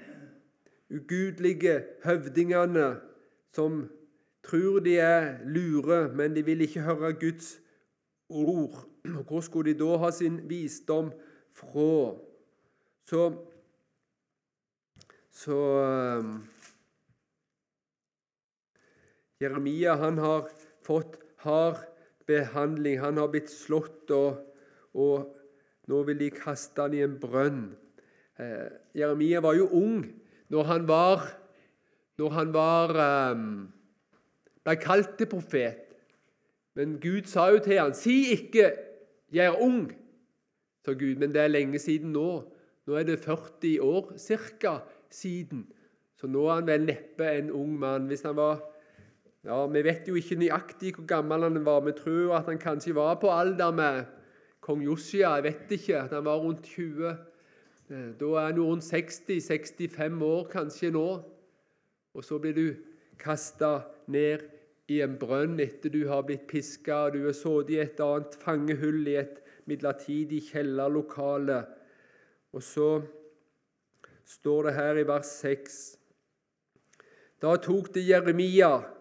ugudelige 0.90 1.78
høvdingene 2.08 2.88
som 3.54 3.84
tror 4.50 4.82
de 4.82 4.98
er 4.98 5.38
lure, 5.46 6.08
men 6.10 6.34
de 6.34 6.42
vil 6.50 6.66
ikke 6.66 6.90
høre 6.90 7.14
Guds 7.22 7.60
ord. 8.30 8.82
Hvor 9.30 9.46
skulle 9.46 9.76
de 9.76 9.80
da 9.86 10.02
ha 10.02 10.10
sin 10.12 10.42
visdom 10.50 11.14
fra? 11.54 12.18
Så, 13.06 13.32
så 15.30 15.64
um, 16.18 16.48
Jeremia 19.42 19.96
han 20.02 20.18
har 20.18 20.48
fått 20.86 21.20
hard 21.44 21.84
behandling. 22.28 23.00
Han 23.00 23.18
har 23.22 23.32
blitt 23.32 23.52
slått, 23.54 24.12
og, 24.12 24.42
og 24.98 25.90
nå 25.92 26.04
vil 26.08 26.20
de 26.20 26.32
kaste 26.34 26.88
han 26.88 26.96
i 26.98 27.04
en 27.06 27.18
brønn. 27.22 27.68
Eh, 28.42 28.70
Jeremia 28.98 29.42
var 29.46 29.58
jo 29.58 29.70
ung 29.74 30.02
når 30.54 30.70
han 30.72 30.88
var, 30.90 31.26
når 32.18 32.34
han 32.34 32.54
var 32.54 32.94
um, 33.34 33.48
ble 34.66 34.76
kalt 34.82 35.16
til 35.20 35.30
profet. 35.32 35.84
Men 36.78 36.98
Gud 37.02 37.30
sa 37.30 37.50
jo 37.52 37.60
til 37.64 37.80
han, 37.80 37.94
'Si 37.94 38.34
ikke 38.34 38.72
'jeg 39.32 39.46
er 39.46 39.62
ung', 39.62 39.92
sa 40.86 40.94
Gud, 40.94 41.18
men 41.18 41.34
det 41.34 41.42
er 41.42 41.48
lenge 41.48 41.80
siden 41.80 42.14
nå. 42.14 42.54
Nå 42.88 42.96
er 42.96 43.04
det 43.04 43.20
40 43.20 43.82
år 43.82 44.14
cirka 44.18 44.80
siden. 45.10 45.68
Så 46.16 46.28
nå 46.28 46.48
er 46.48 46.54
han 46.54 46.68
vel 46.68 46.86
neppe 46.86 47.28
en 47.28 47.52
ung 47.52 47.80
mann. 47.80 48.08
Hvis 48.08 48.22
han 48.22 48.36
var 48.36 48.62
ja, 49.44 49.66
Vi 49.68 49.84
vet 49.84 50.08
jo 50.08 50.16
ikke 50.16 50.40
nøyaktig 50.40 50.96
hvor 50.96 51.06
gammel 51.08 51.44
han 51.48 51.66
var. 51.66 51.86
Vi 51.86 51.94
tror 51.98 52.36
at 52.40 52.50
han 52.50 52.60
kanskje 52.60 52.96
var 52.96 53.20
på 53.22 53.30
alder 53.32 53.72
med 53.72 54.06
kong 54.62 54.84
Josia. 54.84 55.36
Jeg 55.36 55.44
vet 55.44 55.72
ikke. 55.78 56.02
At 56.02 56.14
han 56.14 56.26
var 56.26 56.42
rundt 56.42 56.66
20. 56.66 57.10
Eh, 57.90 58.12
da 58.20 58.32
er 58.36 58.46
han 58.50 58.58
jo 58.58 58.68
rundt 58.72 58.84
60-65 58.84 60.24
år 60.24 60.48
kanskje 60.52 60.92
nå. 60.92 61.08
Og 62.14 62.24
så 62.24 62.40
blir 62.40 62.54
du 62.54 62.68
kasta 63.20 63.82
ned 64.08 64.48
i 64.88 65.02
en 65.04 65.18
brønn 65.20 65.60
etter 65.60 65.92
du 65.92 66.08
har 66.08 66.24
blitt 66.24 66.48
piska, 66.48 67.08
og 67.08 67.18
du 67.18 67.28
er 67.28 67.36
sittet 67.36 67.74
i 67.76 67.80
et 67.84 68.00
annet 68.04 68.36
fangehull 68.40 69.08
i 69.08 69.18
et 69.20 69.42
midlertidig 69.68 70.42
kjellerlokale. 70.50 71.62
Og 72.56 72.64
så 72.64 72.90
står 74.26 74.68
det 74.68 74.76
her 74.78 75.00
i 75.02 75.08
vers 75.08 75.32
6 75.44 75.80
Da 77.42 77.56
tok 77.62 77.92
det 77.94 78.08
Jeremia 78.08 78.97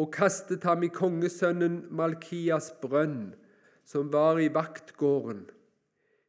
og 0.00 0.12
kastet 0.14 0.64
ham 0.64 0.84
i 0.86 0.90
kongesønnen 0.92 1.82
Malkias 1.92 2.70
brønn, 2.82 3.34
som 3.84 4.08
var 4.12 4.40
i 4.40 4.48
vaktgården. 4.52 5.44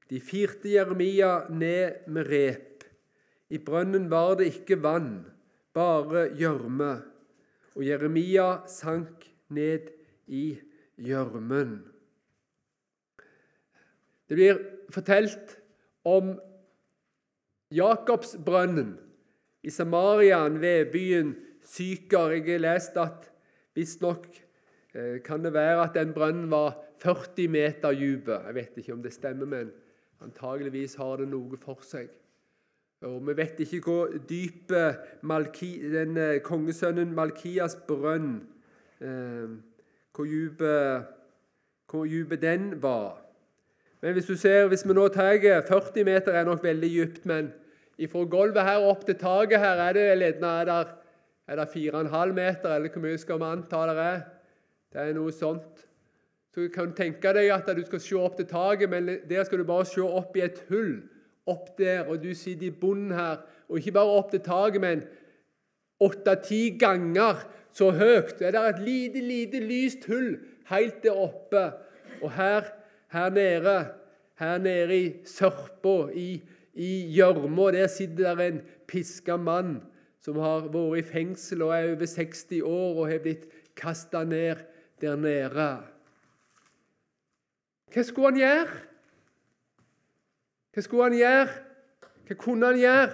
De 0.09 0.19
firte 0.19 0.69
Jeremia 0.69 1.45
ned 1.49 2.07
med 2.11 2.27
rep. 2.29 2.83
I 3.53 3.59
brønnen 3.63 4.09
var 4.11 4.35
det 4.39 4.49
ikke 4.51 4.81
vann, 4.83 5.23
bare 5.73 6.27
gjørme. 6.37 6.93
Og 7.73 7.85
Jeremia 7.87 8.65
sank 8.69 9.25
ned 9.53 9.89
i 10.27 10.57
gjørmen. 11.01 11.79
Det 14.29 14.37
blir 14.37 14.59
fortalt 14.93 15.57
om 16.05 16.35
Jakobsbrønnen 17.73 18.95
i 19.63 19.71
Samarian 19.73 20.59
ved 20.61 20.91
byen 20.93 21.35
Syker. 21.63 22.35
Jeg 22.35 22.45
har 22.51 22.65
lest 22.65 22.97
at 22.99 23.29
Visstnok 23.75 24.27
eh, 24.93 25.21
kan 25.25 25.43
det 25.45 25.53
være 25.53 25.83
at 25.83 25.95
den 25.97 26.13
brønnen 26.13 26.51
var 26.51 26.75
40 27.03 27.47
meter 27.47 27.91
dyp. 27.91 28.27
Jeg 28.27 28.55
vet 28.55 28.77
ikke 28.77 28.93
om 28.93 29.01
det 29.03 29.13
stemmer, 29.13 29.45
men 29.45 29.71
antageligvis 30.21 30.95
har 30.95 31.17
det 31.17 31.27
noe 31.27 31.57
for 31.61 31.81
seg. 31.81 32.11
Og 33.03 33.27
Vi 33.27 33.37
vet 33.37 33.59
ikke 33.59 33.81
hvor 33.83 34.13
dyp 34.29 34.71
Malki, 35.21 35.73
den 35.91 36.17
eh, 36.17 36.39
kongesønnen 36.41 37.15
Malkias 37.15 37.75
brønn 37.87 38.37
eh, 39.01 39.49
hvor 40.13 40.25
dyp, 42.05 42.41
den 42.41 42.81
var. 42.81 43.19
Men 44.01 44.13
hvis 44.13 44.25
du 44.25 44.35
ser, 44.35 44.67
hvis 44.67 44.87
vi 44.87 44.93
nå 44.93 45.07
tar 45.07 45.39
40 45.67 46.03
meter 46.03 46.31
er 46.31 46.45
nok 46.45 46.63
veldig 46.63 46.89
dypt, 46.89 47.25
men 47.25 47.51
fra 48.09 48.23
gulvet 48.25 48.63
her 48.63 48.83
opp 48.83 49.05
til 49.05 49.15
taket 49.15 49.59
her 49.59 49.79
er 49.79 49.93
det, 49.93 50.07
er 50.11 50.65
det 50.65 50.87
er 51.47 51.59
det 51.59 51.71
4,5 51.73 52.31
meter, 52.33 52.75
eller 52.75 52.91
hvor 52.93 53.03
mye 53.03 53.17
skal 53.19 53.39
vi 53.41 53.49
anta 53.49 53.81
det 53.89 53.97
er? 54.03 54.21
Det 54.93 55.01
er 55.01 55.17
noe 55.17 55.33
sånt. 55.35 55.81
Så 56.53 56.67
du 56.67 56.69
kan 56.69 56.93
tenke 56.95 57.33
deg 57.33 57.49
at 57.51 57.67
du 57.75 57.81
skal 57.87 58.01
se 58.03 58.15
opp 58.15 58.37
til 58.37 58.47
taket, 58.47 58.89
men 58.89 59.09
der 59.29 59.43
skal 59.43 59.59
du 59.59 59.65
bare 59.67 59.87
se 59.89 60.03
opp 60.05 60.37
i 60.37 60.45
et 60.45 60.61
hull. 60.69 61.01
Opp 61.49 61.73
der, 61.77 62.05
og 62.07 62.21
du 62.23 62.31
sitter 62.37 62.69
i 62.69 62.77
bunnen 62.81 63.11
her. 63.11 63.41
Og 63.67 63.81
ikke 63.81 63.95
bare 63.97 64.17
opp 64.19 64.31
til 64.31 64.43
taket, 64.45 64.81
men 64.81 65.03
åtte-ti 66.03 66.77
ganger 66.79 67.41
så 67.73 67.89
høyt. 67.91 68.37
Det 68.39 68.47
er 68.47 68.55
der 68.55 68.69
et 68.69 68.83
lite, 68.85 69.23
lite 69.23 69.63
lyst 69.65 70.05
hull 70.07 70.37
helt 70.69 71.03
der 71.03 71.17
oppe. 71.17 71.71
Og 72.21 72.31
her, 72.31 72.69
her 73.11 73.29
nede, 73.29 73.77
her 74.39 74.57
nede 74.57 74.99
i 74.99 75.07
sørpa, 75.25 76.13
i 76.13 76.91
gjørma, 77.17 77.71
der 77.71 77.87
sitter 77.87 78.35
det 78.35 78.47
en 78.47 78.61
piska 78.87 79.37
mann 79.37 79.81
som 80.23 80.39
har 80.39 80.69
vært 80.71 81.01
i 81.01 81.07
fengsel 81.07 81.65
og 81.65 81.73
er 81.75 81.91
over 81.93 82.07
60 82.07 82.61
år 82.63 83.01
og 83.01 83.09
har 83.11 83.19
blitt 83.23 83.49
kasta 83.75 84.23
ned 84.23 84.61
der 85.01 85.17
nede. 85.19 85.67
Hva 87.93 88.03
skulle 88.07 88.31
han 88.31 88.39
gjøre? 88.39 88.79
Hva 90.73 90.85
skulle 90.85 91.09
han 91.09 91.17
gjøre? 91.17 91.49
Hva 92.27 92.39
kunne 92.39 92.71
han 92.71 92.79
gjøre? 92.79 93.11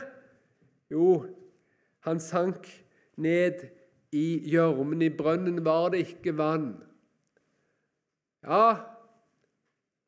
Jo, 0.94 1.10
han 2.06 2.22
sank 2.24 2.70
ned 3.18 3.66
i 4.16 4.40
gjørmen. 4.50 5.02
I 5.02 5.10
brønnen 5.10 5.60
var 5.66 5.90
det 5.94 6.06
ikke 6.06 6.38
vann. 6.38 6.72
Ja, 8.46 8.78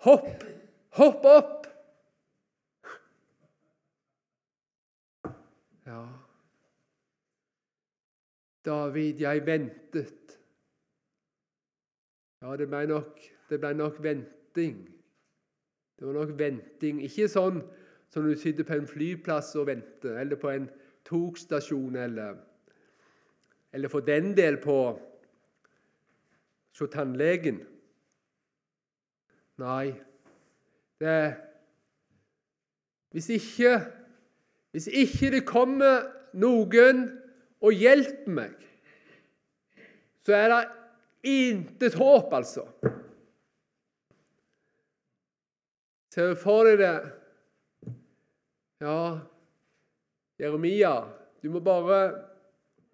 hopp! 0.06 0.48
Hopp 0.96 1.26
opp! 1.28 1.68
Ja. 5.86 6.21
David, 8.66 9.20
jeg 9.20 9.46
ventet. 9.46 10.38
Ja, 12.42 12.56
det 12.58 12.68
ble 12.70 12.86
nok, 12.90 13.22
det 13.50 13.60
ble 13.62 13.74
nok 13.78 14.04
venting. 14.04 14.90
Det 16.00 16.08
var 16.08 16.14
nok 16.14 16.34
venting. 16.40 17.02
Ikke 17.06 17.30
sånn 17.30 17.62
som 18.12 18.26
du 18.26 18.34
sitter 18.38 18.66
på 18.66 18.76
en 18.76 18.90
flyplass 18.90 19.54
og 19.62 19.68
venter, 19.70 20.18
eller 20.22 20.40
på 20.42 20.50
en 20.50 20.66
togstasjon, 21.06 21.96
eller, 21.96 22.36
eller 23.74 23.92
for 23.92 24.06
den 24.06 24.34
del 24.38 24.58
på 24.62 24.78
hos 26.80 26.92
tannlegen. 26.92 27.62
Nei, 29.62 29.94
det 31.02 31.36
Hvis 33.12 33.30
ikke, 33.30 33.80
hvis 34.72 34.88
ikke 34.88 35.32
det 35.32 35.46
kommer 35.46 36.06
noen 36.34 37.21
og 37.62 37.78
hjelp 37.78 38.28
meg, 38.32 38.56
så 40.26 40.36
er 40.38 40.52
det 40.54 40.62
intet 41.32 41.98
håp, 41.98 42.34
altså. 42.34 42.66
Ser 46.12 46.34
du 46.34 46.40
for 46.40 46.68
deg 46.68 46.82
det? 46.82 46.96
Ja, 48.82 49.22
Jeremia, 50.42 50.96
du 51.42 51.52
må 51.54 51.62
bare 51.64 52.02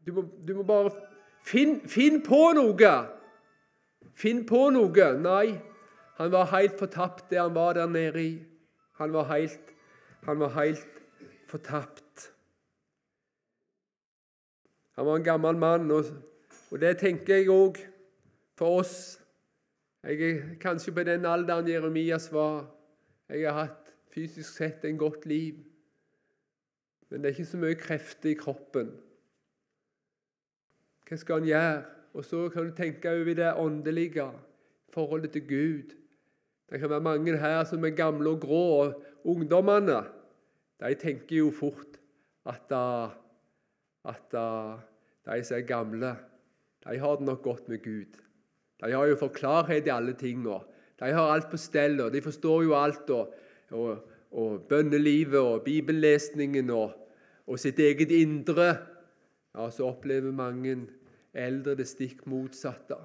Du 0.05 0.13
må, 0.13 0.21
du 0.47 0.53
må 0.55 0.63
bare 0.63 0.91
Finn, 1.47 1.79
finn 1.87 2.21
på 2.23 2.51
noe! 2.55 2.91
Finn 4.19 4.43
på 4.47 4.65
noe! 4.75 5.07
Nei, 5.19 5.55
han 6.17 6.31
var 6.33 6.49
helt 6.51 6.75
fortapt 6.79 7.29
der 7.31 7.45
han 7.45 7.55
var 7.55 7.77
der 7.77 7.87
nede 7.87 8.23
i. 8.23 8.33
Han 8.99 9.13
var 9.15 9.29
helt, 9.31 9.71
han 10.25 10.41
var 10.41 10.51
helt 10.57 10.99
fortapt. 11.47 12.06
Han 14.97 15.05
var 15.05 15.19
en 15.19 15.23
gammel 15.23 15.57
mann, 15.61 15.91
og, 15.91 16.09
og 16.71 16.81
det 16.81 16.95
tenker 16.97 17.37
jeg 17.37 17.51
òg 17.53 17.77
for 18.57 18.81
oss. 18.81 18.95
Jeg 20.03 20.21
er 20.23 20.39
kanskje 20.61 20.93
på 20.95 21.03
den 21.05 21.25
alderen 21.29 21.67
Jeremias 21.69 22.31
var. 22.33 22.65
Jeg 23.29 23.45
har 23.45 23.67
hatt 23.67 23.91
fysisk 24.13 24.57
sett 24.57 24.85
en 24.87 24.97
godt 24.97 25.27
liv. 25.29 25.59
Men 27.09 27.21
det 27.21 27.29
er 27.29 27.37
ikke 27.37 27.51
så 27.51 27.59
mye 27.61 27.77
krefter 27.79 28.31
i 28.31 28.39
kroppen. 28.39 28.89
Hva 31.07 31.19
skal 31.21 31.41
han 31.41 31.51
gjøre? 31.51 31.77
Og 32.17 32.25
så 32.25 32.47
kan 32.49 32.65
du 32.65 32.73
tenke 32.75 33.11
over 33.13 33.37
det 33.37 33.53
åndelige, 33.53 34.25
forholdet 34.93 35.35
til 35.35 35.45
Gud. 35.47 35.93
Det 36.67 36.79
kan 36.81 36.89
være 36.89 37.05
mange 37.05 37.37
her 37.37 37.61
som 37.69 37.85
er 37.85 37.93
gamle 37.95 38.33
og 38.33 38.41
grå. 38.41 38.63
og 38.81 39.03
Ungdommene 39.23 40.01
de 40.81 40.93
tenker 40.95 41.37
jo 41.37 41.51
fort 41.51 41.99
at 42.45 42.71
at 44.05 44.37
uh, 44.37 44.79
de 45.27 45.43
som 45.43 45.57
er 45.57 45.67
gamle, 45.67 46.15
de 46.85 46.99
har 46.99 47.15
det 47.15 47.25
nok 47.25 47.41
godt 47.43 47.69
med 47.69 47.83
Gud. 47.83 48.19
De 48.83 48.91
har 48.91 49.05
jo 49.09 49.17
forklarhet 49.17 49.87
i 49.87 49.93
alle 49.93 50.13
tinga. 50.13 50.59
De 50.99 51.11
har 51.13 51.33
alt 51.33 51.49
på 51.51 51.57
stell, 51.57 51.99
og 52.01 52.13
de 52.13 52.21
forstår 52.21 52.63
jo 52.63 52.75
alt. 52.77 53.09
Og, 53.09 53.33
og, 53.71 53.97
og 54.31 54.61
bønnelivet 54.69 55.39
og 55.39 55.61
bibellesningen 55.65 56.69
og, 56.69 56.93
og, 57.47 57.59
sitt 57.59 57.79
eget 57.79 58.11
indre. 58.11 58.75
Ja, 59.55 59.69
Så 59.69 59.87
opplever 59.87 60.31
mange 60.31 60.77
eldre 61.33 61.75
det 61.75 61.87
stikk 61.87 62.25
motsatte. 62.27 62.97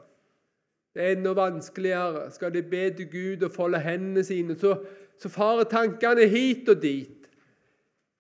Det 0.93 1.03
er 1.03 1.17
enda 1.17 1.33
vanskeligere. 1.33 2.31
Skal 2.31 2.53
de 2.55 2.63
be 2.63 2.91
til 2.91 3.09
Gud 3.11 3.45
og 3.47 3.53
folde 3.53 3.81
hendene 3.81 4.25
sine, 4.25 4.59
så, 4.59 4.77
så 5.19 5.29
farer 5.29 5.65
tankene 5.65 6.29
hit 6.29 6.69
og 6.69 6.83
dit. 6.83 7.22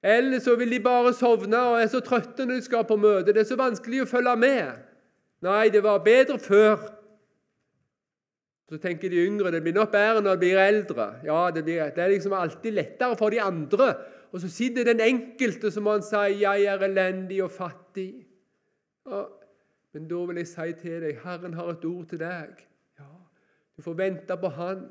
Eller 0.02 0.40
så 0.42 0.56
vil 0.58 0.70
de 0.70 0.80
bare 0.82 1.12
sovne 1.14 1.58
og 1.62 1.78
er 1.78 1.86
så 1.90 2.00
trøtte 2.02 2.46
når 2.46 2.58
de 2.58 2.64
skal 2.66 2.86
på 2.88 2.96
møte. 2.98 3.30
Det 3.30 3.44
er 3.44 3.50
så 3.52 3.58
vanskelig 3.58 4.02
å 4.02 4.08
følge 4.10 4.34
med. 4.36 4.80
Nei, 5.46 5.68
det 5.74 5.82
var 5.82 6.02
bedre 6.02 6.38
før. 6.42 6.88
Så 8.72 8.78
tenker 8.82 9.12
de 9.12 9.20
yngre 9.26 9.52
det 9.52 9.60
blir 9.62 9.76
nok 9.76 9.92
bedre 9.92 10.22
når 10.24 10.38
de 10.38 10.42
blir 10.42 10.58
eldre. 10.58 11.06
Ja, 11.26 11.50
Det, 11.54 11.62
blir, 11.64 11.84
det 11.94 12.02
er 12.02 12.14
liksom 12.14 12.32
alltid 12.32 12.74
lettere 12.74 13.16
for 13.20 13.30
de 13.30 13.40
andre. 13.42 13.92
Og 14.32 14.40
så 14.40 14.48
sitter 14.48 14.88
den 14.88 15.00
enkelte 15.04 15.70
som 15.70 15.86
han 15.86 16.02
sier 16.02 16.34
'Jeg 16.40 16.64
er 16.64 16.82
elendig 16.82 17.42
og 17.44 17.50
fattig'. 17.50 18.24
Ja, 19.06 19.24
men 19.92 20.08
da 20.08 20.14
vil 20.14 20.36
jeg 20.36 20.46
si 20.46 20.72
til 20.72 21.02
deg 21.02 21.18
Herren 21.24 21.54
har 21.54 21.68
et 21.70 21.84
ord 21.84 22.06
til 22.08 22.18
deg. 22.18 22.66
Ja, 22.98 23.10
Du 23.76 23.82
får 23.82 23.94
vente 23.94 24.36
på 24.36 24.48
Han. 24.48 24.88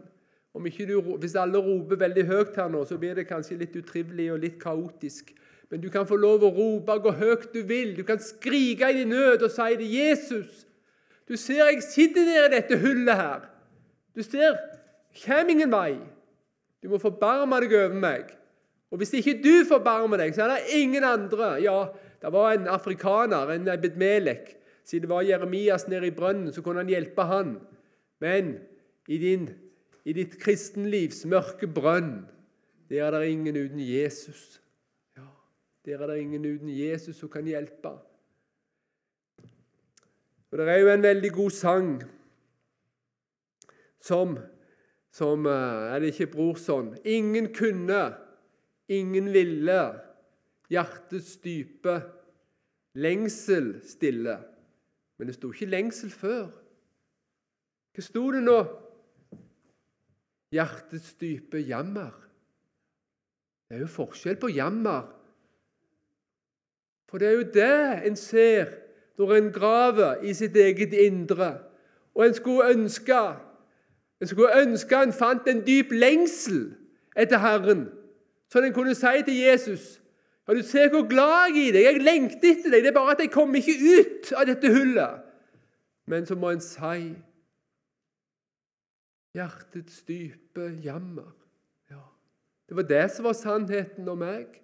Du, 0.51 0.99
hvis 1.21 1.35
alle 1.39 1.61
roper 1.63 1.95
veldig 1.95 2.25
høyt 2.27 2.57
her 2.59 2.67
nå, 2.71 2.83
så 2.85 2.97
blir 2.99 3.15
det 3.15 3.29
kanskje 3.29 3.59
litt 3.61 3.75
utrivelig 3.79 4.31
og 4.33 4.41
litt 4.43 4.57
kaotisk. 4.59 5.31
Men 5.71 5.79
du 5.79 5.87
kan 5.89 6.03
få 6.07 6.17
lov 6.19 6.43
å 6.43 6.51
rope 6.51 6.97
hvor 7.05 7.15
høyt 7.15 7.53
du 7.53 7.61
vil. 7.63 7.93
Du 7.95 8.03
kan 8.03 8.19
skrike 8.19 8.89
i 8.91 8.99
din 8.99 9.13
nød 9.15 9.45
og 9.47 9.53
si 9.53 9.77
det. 9.79 9.87
'Jesus, 9.87 10.65
du 11.27 11.37
ser 11.39 11.63
jeg 11.69 11.83
sitter 11.83 12.27
der 12.27 12.49
i 12.49 12.55
dette 12.57 12.77
hullet 12.77 13.15
her.' 13.15 13.47
Du 14.11 14.23
ser, 14.23 14.57
kommer 15.23 15.53
ingen 15.53 15.71
vei. 15.71 15.95
Du 16.83 16.89
må 16.91 16.99
forbarme 16.99 17.61
deg 17.63 17.73
over 17.77 17.95
meg. 17.95 18.33
Og 18.91 18.99
hvis 18.99 19.13
ikke 19.15 19.37
du 19.39 19.63
forbarmer 19.69 20.19
deg, 20.19 20.35
så 20.35 20.43
er 20.43 20.57
det 20.57 20.81
ingen 20.81 21.05
andre. 21.07 21.53
Ja, 21.63 21.85
det 22.19 22.31
var 22.33 22.51
en 22.51 22.67
afrikaner, 22.67 23.53
en 23.53 23.69
Ebedmelek. 23.71 24.57
Siden 24.83 25.07
det 25.07 25.13
var 25.13 25.23
Jeremias 25.23 25.87
nede 25.87 26.09
i 26.09 26.15
brønnen, 26.15 26.51
så 26.51 26.61
kunne 26.61 26.83
han 26.83 26.91
hjelpe 26.91 27.23
han. 27.23 27.53
Men 28.19 28.57
i, 29.07 29.17
din, 29.17 29.47
i 30.05 30.13
ditt 30.17 30.37
kristenlivs 30.41 31.25
mørke 31.29 31.67
brønn, 31.69 32.23
der 32.89 33.05
er 33.05 33.19
det 33.19 33.29
ingen 33.31 33.57
uten 33.57 33.79
Jesus. 33.79 34.61
Ja, 35.17 35.27
Der 35.85 35.99
er 35.99 36.07
det 36.07 36.17
ingen 36.19 36.45
uten 36.45 36.69
Jesus 36.69 37.15
som 37.15 37.29
kan 37.29 37.45
hjelpe. 37.45 37.89
Og 40.51 40.57
Det 40.57 40.69
er 40.69 40.77
jo 40.77 40.89
en 40.89 41.03
veldig 41.03 41.31
god 41.31 41.49
sang 41.49 42.03
som, 43.99 44.37
som 45.11 45.45
eh, 45.45 45.93
Er 45.93 45.99
det 45.99 46.07
ikke 46.07 46.31
Brorson? 46.31 46.97
Ingen 47.05 47.53
kunne, 47.53 48.15
ingen 48.87 49.33
ville. 49.33 49.93
Hjertets 50.69 51.37
dype 51.37 52.01
lengsel 52.93 53.81
stille. 53.87 54.37
Men 55.17 55.27
det 55.27 55.35
sto 55.35 55.51
ikke 55.51 55.65
lengsel 55.65 56.11
før. 56.11 56.47
Hva 57.93 58.03
sto 58.03 58.31
det 58.31 58.43
nå? 58.43 58.59
Hjertets 60.51 61.13
dype 61.21 61.61
jammer. 61.63 62.11
Det 63.69 63.77
er 63.77 63.85
jo 63.85 63.87
forskjell 63.87 64.35
på 64.39 64.49
jammer. 64.51 65.07
For 67.09 67.17
det 67.17 67.27
er 67.27 67.31
jo 67.31 67.47
det 67.53 68.07
en 68.07 68.15
ser 68.15 68.73
når 69.17 69.33
en 69.35 69.51
graver 69.53 70.23
i 70.23 70.33
sitt 70.33 70.55
eget 70.55 70.93
indre. 70.93 71.53
Og 72.15 72.25
en 72.25 72.33
skulle 72.33 72.69
ønske 72.69 73.21
en 74.21 74.27
skulle 74.27 74.61
ønske 74.61 74.95
en 74.95 75.13
fant 75.13 75.47
en 75.47 75.63
dyp 75.65 75.91
lengsel 75.91 76.75
etter 77.17 77.39
Herren, 77.41 77.87
så 78.51 78.61
en 78.61 78.73
kunne 78.73 78.93
si 78.95 79.23
til 79.25 79.37
Jesus 79.39 80.01
ja, 80.47 80.53
du 80.53 80.61
ser 80.63 80.89
hvor 80.89 81.07
glad 81.07 81.55
jeg 81.55 81.63
er 81.63 81.67
i 81.69 81.71
deg. 81.71 81.83
Jeg 81.85 82.03
lengter 82.03 82.49
etter 82.51 82.71
deg. 82.73 82.81
Det 82.83 82.89
er 82.89 82.95
bare 82.95 83.13
at 83.15 83.19
jeg 83.23 83.31
kommer 83.31 83.61
ikke 83.61 83.75
ut 83.99 84.31
av 84.35 84.47
dette 84.49 84.71
hullet. 84.73 85.21
Men 86.11 86.25
så 86.25 86.35
må 86.35 86.49
en 86.51 86.63
si 86.63 87.13
Hjertets 89.33 90.03
dype 90.03 90.67
jammer. 90.83 91.31
Ja, 91.89 92.03
Det 92.69 92.75
var 92.75 92.83
det 92.83 93.11
som 93.11 93.25
var 93.25 93.33
sannheten 93.33 94.09
om 94.09 94.19
meg. 94.19 94.61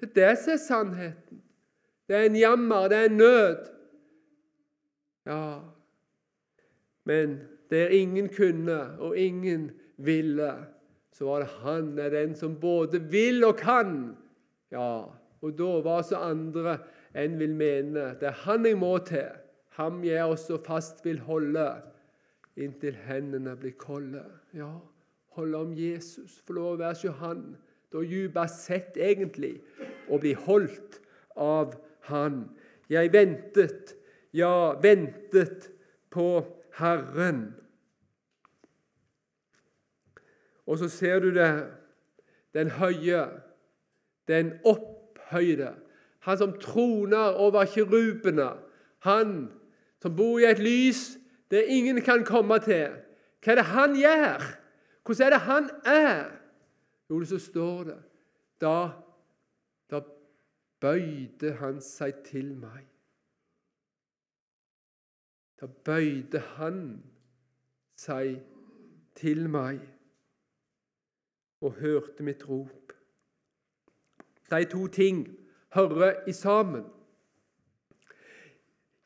Det 0.00 0.10
er 0.10 0.14
det 0.14 0.38
som 0.38 0.52
er 0.52 0.62
sannheten. 0.62 1.42
Det 2.08 2.16
er 2.16 2.28
en 2.28 2.36
jammer, 2.36 2.88
det 2.88 2.96
er 2.96 3.10
en 3.10 3.16
nød. 3.16 3.70
Ja, 5.28 5.60
men 7.04 7.40
der 7.70 7.88
ingen 7.88 8.28
kunne 8.28 8.98
og 8.98 9.16
ingen 9.16 9.70
ville, 9.96 10.52
så 11.12 11.24
var 11.24 11.38
det 11.38 11.48
Han 11.48 11.98
er 11.98 12.10
den 12.10 12.34
som 12.34 12.60
både 12.60 13.02
vil 13.10 13.44
og 13.44 13.56
kan. 13.56 14.16
Ja, 14.70 15.04
og 15.40 15.58
da 15.58 15.68
var 15.84 16.02
så 16.02 16.16
andre 16.16 16.78
enn 17.16 17.38
vil 17.38 17.54
mene. 17.56 18.14
Det 18.20 18.30
er 18.30 18.40
Han 18.44 18.66
jeg 18.66 18.78
må 18.78 18.98
til. 18.98 19.28
Ham 19.78 20.04
jeg 20.04 20.24
også 20.24 20.58
fast 20.66 21.04
vil 21.04 21.18
holde, 21.18 21.68
inntil 22.58 22.96
hendene 23.06 23.54
blir 23.56 23.76
kolde. 23.78 24.24
Ja, 24.56 24.72
holde 25.36 25.58
om 25.58 25.74
Jesus, 25.76 26.40
få 26.46 26.56
lov 26.58 26.72
å 26.74 26.80
være 26.82 26.98
som 26.98 27.18
Han. 27.22 27.44
Da 27.92 28.02
dypest 28.04 28.66
sett 28.66 28.98
egentlig 29.00 29.56
å 30.10 30.18
bli 30.20 30.34
holdt 30.36 31.00
av 31.36 31.76
Han. 32.10 32.44
Jeg 32.88 33.12
ventet, 33.12 33.94
ja, 34.32 34.74
ventet 34.82 35.70
på 36.12 36.28
Herren. 36.78 37.52
Og 40.68 40.78
så 40.78 40.88
ser 40.92 41.20
du 41.24 41.30
det, 41.32 41.52
den 42.54 42.70
høye, 42.76 43.24
den 44.28 44.52
opphøyde. 44.68 45.72
Han 46.26 46.38
som 46.38 46.52
troner 46.60 47.38
over 47.40 47.64
kirubene. 47.64 48.50
Han 49.06 49.48
som 50.02 50.16
bor 50.16 50.40
i 50.42 50.48
et 50.50 50.60
lys 50.60 51.16
der 51.50 51.62
ingen 51.62 52.00
kan 52.02 52.24
komme 52.24 52.58
til. 52.58 52.88
Hva 53.44 53.52
er 53.52 53.60
det 53.60 53.64
han 53.64 53.94
gjør? 53.96 54.44
Hvordan 55.04 55.26
er 55.26 55.30
det 55.30 55.40
han 55.40 55.70
er? 55.84 56.30
Jo, 57.10 57.24
så 57.24 57.38
står 57.38 57.84
det 57.84 57.98
Da, 58.60 58.90
da 59.90 60.00
bøyde 60.80 61.52
han 61.60 61.80
seg 61.80 62.24
til 62.26 62.56
meg. 62.58 62.82
Da 65.60 65.66
bøyde 65.66 66.42
han 66.58 67.02
seg 67.96 68.40
til 69.14 69.48
meg 69.50 69.78
og 71.60 71.78
hørte 71.78 72.22
mitt 72.22 72.48
rop. 72.48 72.92
De 74.50 74.64
to 74.64 74.86
ting 74.86 75.24
hører 75.74 76.28
i 76.28 76.32
sammen. 76.32 76.84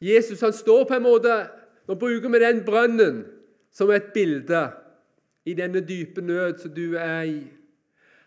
Jesus 0.00 0.40
han 0.40 0.52
står 0.52 0.84
på 0.88 0.94
en 0.94 1.02
måte 1.02 1.34
Nå 1.92 1.96
bruker 2.00 2.28
vi 2.32 2.38
den 2.40 2.62
brønnen 2.64 3.16
som 3.68 3.90
et 3.92 4.14
bilde 4.14 4.62
i 5.44 5.52
denne 5.52 5.82
dype 5.84 6.22
nød 6.24 6.54
som 6.62 6.72
du 6.72 6.94
er 6.96 7.22
i. 7.28 7.42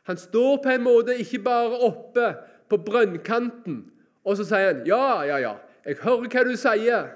Han 0.06 0.17
står 0.21 0.60
på 0.62 0.69
en 0.69 0.84
måte 0.86 1.15
ikke 1.17 1.39
bare 1.41 1.80
oppe 1.88 2.28
på 2.69 2.78
brønnkanten, 2.78 3.80
og 4.23 4.38
så 4.38 4.45
sier 4.45 4.73
han, 4.73 4.86
'Ja, 4.86 5.21
ja, 5.21 5.38
ja, 5.38 5.56
jeg 5.86 5.97
hører 6.01 6.30
hva 6.30 6.43
du 6.43 6.56
sier.' 6.56 7.10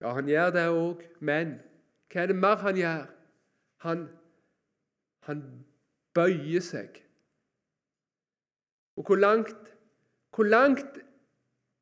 Ja, 0.00 0.12
han 0.14 0.26
gjør 0.26 0.50
det 0.50 0.66
òg, 0.66 1.06
men 1.20 1.60
hva 2.10 2.22
er 2.22 2.26
det 2.26 2.36
mer 2.36 2.56
han 2.56 2.76
gjør? 2.76 3.06
Han, 3.76 4.08
han 5.20 5.64
bøyer 6.14 6.60
seg. 6.60 7.02
Og 8.96 9.06
hvor 9.06 9.16
langt, 9.16 9.74
hvor 10.34 10.44
langt 10.44 10.98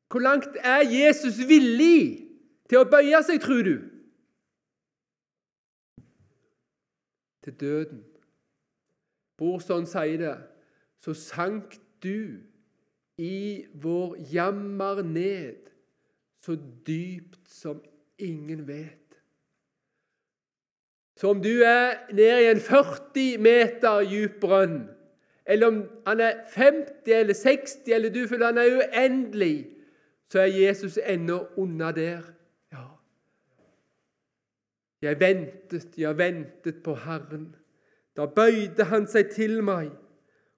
hvor 0.09 0.19
langt 0.19 0.57
er 0.63 0.85
Jesus 0.85 1.37
villig 1.47 2.26
til 2.69 2.81
å 2.81 2.89
bøye 2.89 3.21
seg, 3.23 3.41
tror 3.41 3.63
du? 3.63 3.75
Til 7.43 7.55
døden. 7.59 8.03
Brorson 9.37 9.85
sier 9.87 10.17
det. 10.21 10.35
Så 10.99 11.13
sank 11.13 11.77
du 12.03 12.41
i 13.17 13.65
vår 13.73 14.17
jammer 14.33 15.01
ned, 15.01 15.69
så 16.43 16.57
dypt 16.87 17.41
som 17.49 17.81
ingen 18.17 18.67
vet. 18.67 19.07
Så 21.17 21.29
om 21.33 21.41
du 21.41 21.63
er 21.65 22.13
nede 22.13 22.41
i 22.43 22.51
en 22.51 22.61
40 22.61 23.37
meter 23.41 24.03
dyp 24.05 24.39
brønn, 24.41 24.83
eller 25.45 25.67
om 25.67 25.79
han 26.07 26.19
er 26.19 26.43
50 26.53 27.13
eller 27.13 27.33
60, 27.33 27.93
eller 27.93 28.13
du 28.13 28.27
føler 28.27 28.45
han 28.45 28.57
er 28.57 28.75
uendelig, 28.77 29.67
så 30.29 30.39
er 30.39 30.45
Jesus 30.45 30.99
ennå 31.05 31.45
unna 31.57 31.91
der. 31.91 32.21
Jeg 35.01 35.19
ventet, 35.19 35.97
jeg 35.97 36.17
ventet 36.17 36.81
på 36.83 36.95
Herren. 36.95 37.55
Da 38.17 38.25
bøyde 38.25 38.87
han 38.89 39.05
seg 39.07 39.29
til 39.35 39.59
meg 39.63 39.91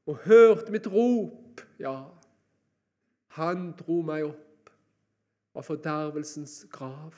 og 0.08 0.24
hørte 0.26 0.72
mitt 0.72 0.88
rop. 0.88 1.62
Ja, 1.80 2.08
han 3.36 3.72
dro 3.80 4.00
meg 4.06 4.30
opp 4.30 4.72
av 5.60 5.68
fordervelsens 5.68 6.62
grav 6.72 7.18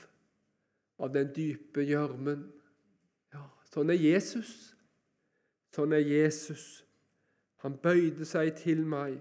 av 1.02 1.12
den 1.14 1.30
dype 1.34 1.84
gjørmen. 1.86 2.44
Ja, 3.34 3.46
sånn 3.72 3.90
er 3.94 4.00
Jesus. 4.00 4.72
Sånn 5.72 5.94
er 5.96 6.02
Jesus. 6.04 6.82
Han 7.62 7.78
bøyde 7.82 8.26
seg 8.28 8.52
til 8.58 8.82
meg 8.86 9.20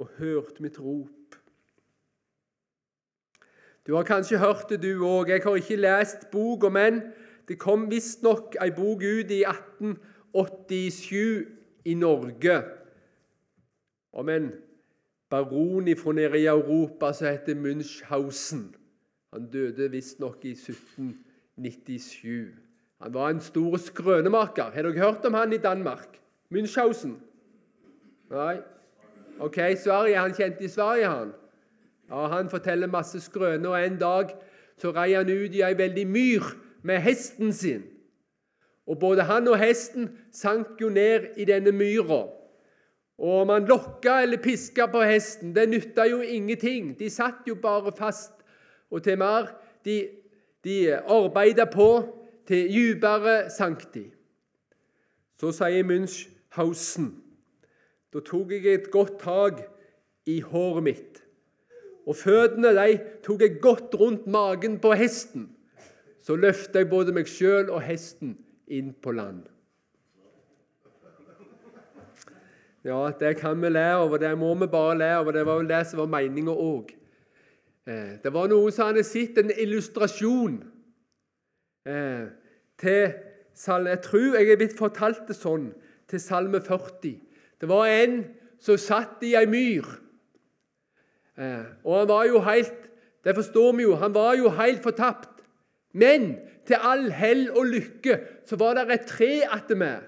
og 0.00 0.12
hørte 0.20 0.62
mitt 0.64 0.78
rop. 0.80 1.15
Du 3.86 3.94
har 3.94 4.02
kanskje 4.02 4.38
hørt 4.38 4.68
det, 4.68 4.82
du 4.82 5.04
òg. 5.06 5.30
Jeg 5.30 5.40
har 5.44 5.56
ikke 5.56 5.76
lest 5.76 6.30
boka, 6.30 6.68
men 6.68 7.00
det 7.48 7.58
kom 7.62 7.90
visstnok 7.90 8.56
ei 8.62 8.70
bok 8.74 9.02
ut 9.02 9.30
i 9.30 9.44
1887 9.46 11.46
i 11.86 11.94
Norge 11.94 12.62
om 14.12 14.28
en 14.28 14.52
baron 15.30 15.96
fra 15.96 16.12
nede 16.12 16.40
i 16.40 16.46
Europa 16.46 17.12
som 17.12 17.28
heter 17.28 17.54
Munchhausen. 17.54 18.74
Han 19.32 19.50
døde 19.50 19.90
visstnok 19.90 20.44
i 20.44 20.50
1797. 20.50 22.54
Han 23.02 23.14
var 23.14 23.30
en 23.30 23.40
stor 23.40 23.76
skrønemaker. 23.76 24.62
Har 24.62 24.82
dere 24.82 24.98
hørt 24.98 25.24
om 25.24 25.34
han 25.34 25.52
i 25.52 25.56
Danmark? 25.56 26.20
Munchhausen? 26.50 27.20
Nei? 28.30 28.56
Ok, 29.38 29.56
Sverige. 29.78 30.16
Han 30.16 30.34
kjente 30.34 30.64
i 30.64 30.68
Sverige, 30.68 31.06
han. 31.06 31.32
Ja, 32.10 32.26
Han 32.26 32.50
forteller 32.50 32.86
masse 32.86 33.20
skrøner, 33.20 33.68
og 33.68 33.86
en 33.86 33.98
dag 33.98 34.34
så 34.78 34.92
rei 34.92 35.12
han 35.12 35.30
ut 35.30 35.54
i 35.54 35.62
ei 35.64 35.74
veldig 35.78 36.06
myr 36.06 36.48
med 36.82 37.00
hesten 37.00 37.52
sin. 37.52 37.84
Og 38.86 38.98
Både 38.98 39.22
han 39.26 39.48
og 39.48 39.58
hesten 39.58 40.10
sank 40.32 40.80
jo 40.80 40.88
ned 40.88 41.34
i 41.36 41.44
denne 41.44 41.72
myra. 41.72 42.26
Og 43.18 43.40
om 43.40 43.48
han 43.48 43.66
lokka 43.66 44.20
eller 44.22 44.38
piska 44.42 44.86
på 44.86 45.02
hesten, 45.02 45.54
det 45.54 45.68
nytta 45.68 46.04
jo 46.06 46.20
ingenting. 46.20 46.98
De 46.98 47.10
satt 47.10 47.48
jo 47.48 47.54
bare 47.54 47.92
fast. 47.96 48.32
Og 48.90 49.02
til 49.02 49.18
mer 49.18 49.48
de, 49.84 50.08
de 50.64 50.94
arbeida 50.94 51.64
på, 51.64 52.04
til 52.46 52.68
dypere 52.70 53.50
sank 53.50 53.88
de. 53.94 54.04
Så 55.40 55.50
sier 55.52 55.84
Münchhausen 55.84 57.10
Da 58.12 58.20
tok 58.24 58.52
jeg 58.54 58.66
et 58.70 58.90
godt 58.90 59.18
tak 59.20 59.58
i 60.26 60.40
håret 60.40 60.84
mitt. 60.84 61.25
Og 62.06 62.16
føttene 62.16 62.70
de 62.76 62.98
tok 63.24 63.42
jeg 63.42 63.60
godt 63.62 63.94
rundt 63.98 64.26
magen 64.30 64.78
på 64.82 64.94
hesten. 64.94 65.50
Så 66.22 66.36
løfta 66.38 66.82
jeg 66.82 66.90
både 66.90 67.14
meg 67.14 67.28
sjøl 67.30 67.70
og 67.70 67.82
hesten 67.86 68.36
inn 68.66 68.92
på 69.02 69.14
land. 69.14 69.44
Ja, 72.86 73.10
det 73.18 73.36
kan 73.40 73.58
vi 73.62 73.68
lære 73.68 73.96
over, 73.96 74.18
det 74.22 74.38
må 74.38 74.54
vi 74.54 74.66
bare 74.70 74.98
lære 74.98 75.18
over. 75.18 75.32
Det 75.32 75.46
var 75.46 75.58
vel 75.58 75.68
det 75.68 75.82
som 75.86 75.98
var 75.98 76.06
meninga 76.06 76.54
òg. 76.54 76.92
Eh, 77.86 78.18
det 78.22 78.32
var 78.34 78.46
noen 78.50 78.72
som 78.74 78.90
hadde 78.90 79.02
sett 79.06 79.38
en 79.38 79.50
illustrasjon 79.50 80.60
eh, 81.86 82.26
til 82.78 83.12
salme 83.54 83.90
Jeg 83.90 84.02
tror 84.02 84.38
jeg 84.38 84.50
er 84.52 84.58
blitt 84.60 84.78
fortalt 84.78 85.26
det 85.26 85.34
sånn 85.38 85.70
til 86.10 86.22
Salme 86.22 86.60
40. 86.62 87.14
Det 87.60 87.68
var 87.70 87.86
en 87.90 88.20
som 88.62 88.78
satt 88.78 89.22
i 89.26 89.34
ei 89.38 89.46
myr. 89.50 89.86
Og 91.36 91.98
han 91.98 92.08
var 92.08 92.24
jo 92.24 92.40
helt 92.40 92.82
Det 93.24 93.34
forstår 93.34 93.72
vi 93.76 93.82
jo. 93.82 93.94
Han 93.98 94.14
var 94.14 94.36
jo 94.38 94.48
helt 94.54 94.82
fortapt. 94.82 95.42
Men 95.92 96.36
til 96.66 96.76
all 96.78 97.10
hell 97.10 97.48
og 97.50 97.66
lykke 97.66 98.20
så 98.46 98.56
var 98.56 98.76
det 98.78 98.84
et 98.94 99.06
tre 99.06 99.30
attmed. 99.50 100.04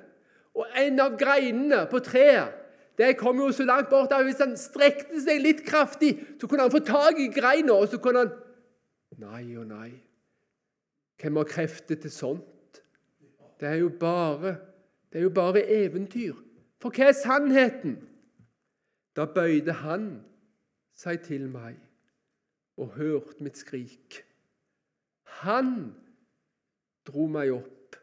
Og 0.54 0.66
en 0.78 1.00
av 1.02 1.16
greinene 1.18 1.80
på 1.90 1.98
treet 1.98 2.54
det 2.98 3.16
kom 3.18 3.38
jo 3.38 3.52
så 3.54 3.64
langt 3.64 3.90
bort 3.90 4.12
at 4.12 4.24
hvis 4.26 4.40
han 4.42 4.56
strekte 4.58 5.20
seg 5.22 5.38
litt 5.42 5.60
kraftig, 5.66 6.16
så 6.40 6.48
kunne 6.50 6.64
han 6.66 6.72
få 6.74 6.80
tak 6.82 7.18
i 7.22 7.28
greina, 7.30 7.76
og 7.76 7.86
så 7.88 8.00
kunne 8.02 8.24
han 8.24 8.32
Nei 9.18 9.56
og 9.58 9.66
nei. 9.66 9.90
Hvem 11.18 11.38
har 11.40 11.46
krefter 11.50 11.98
til 11.98 12.10
sånt? 12.10 12.82
Det 13.58 13.66
er 13.68 13.80
jo 13.80 13.88
bare, 14.00 14.56
det 15.10 15.18
er 15.18 15.24
jo 15.26 15.32
bare 15.34 15.64
eventyr. 15.64 16.36
For 16.78 16.94
hva 16.94 17.08
er 17.08 17.16
sannheten? 17.18 17.96
Da 19.16 19.26
bøyde 19.26 19.74
han 19.80 20.20
seg 20.98 21.22
til 21.26 21.46
meg 21.50 21.78
og 22.78 22.94
hørt 22.98 23.40
mitt 23.42 23.58
skrik. 23.58 24.22
Han 25.42 25.92
dro 27.06 27.26
meg 27.30 27.52
opp 27.54 27.98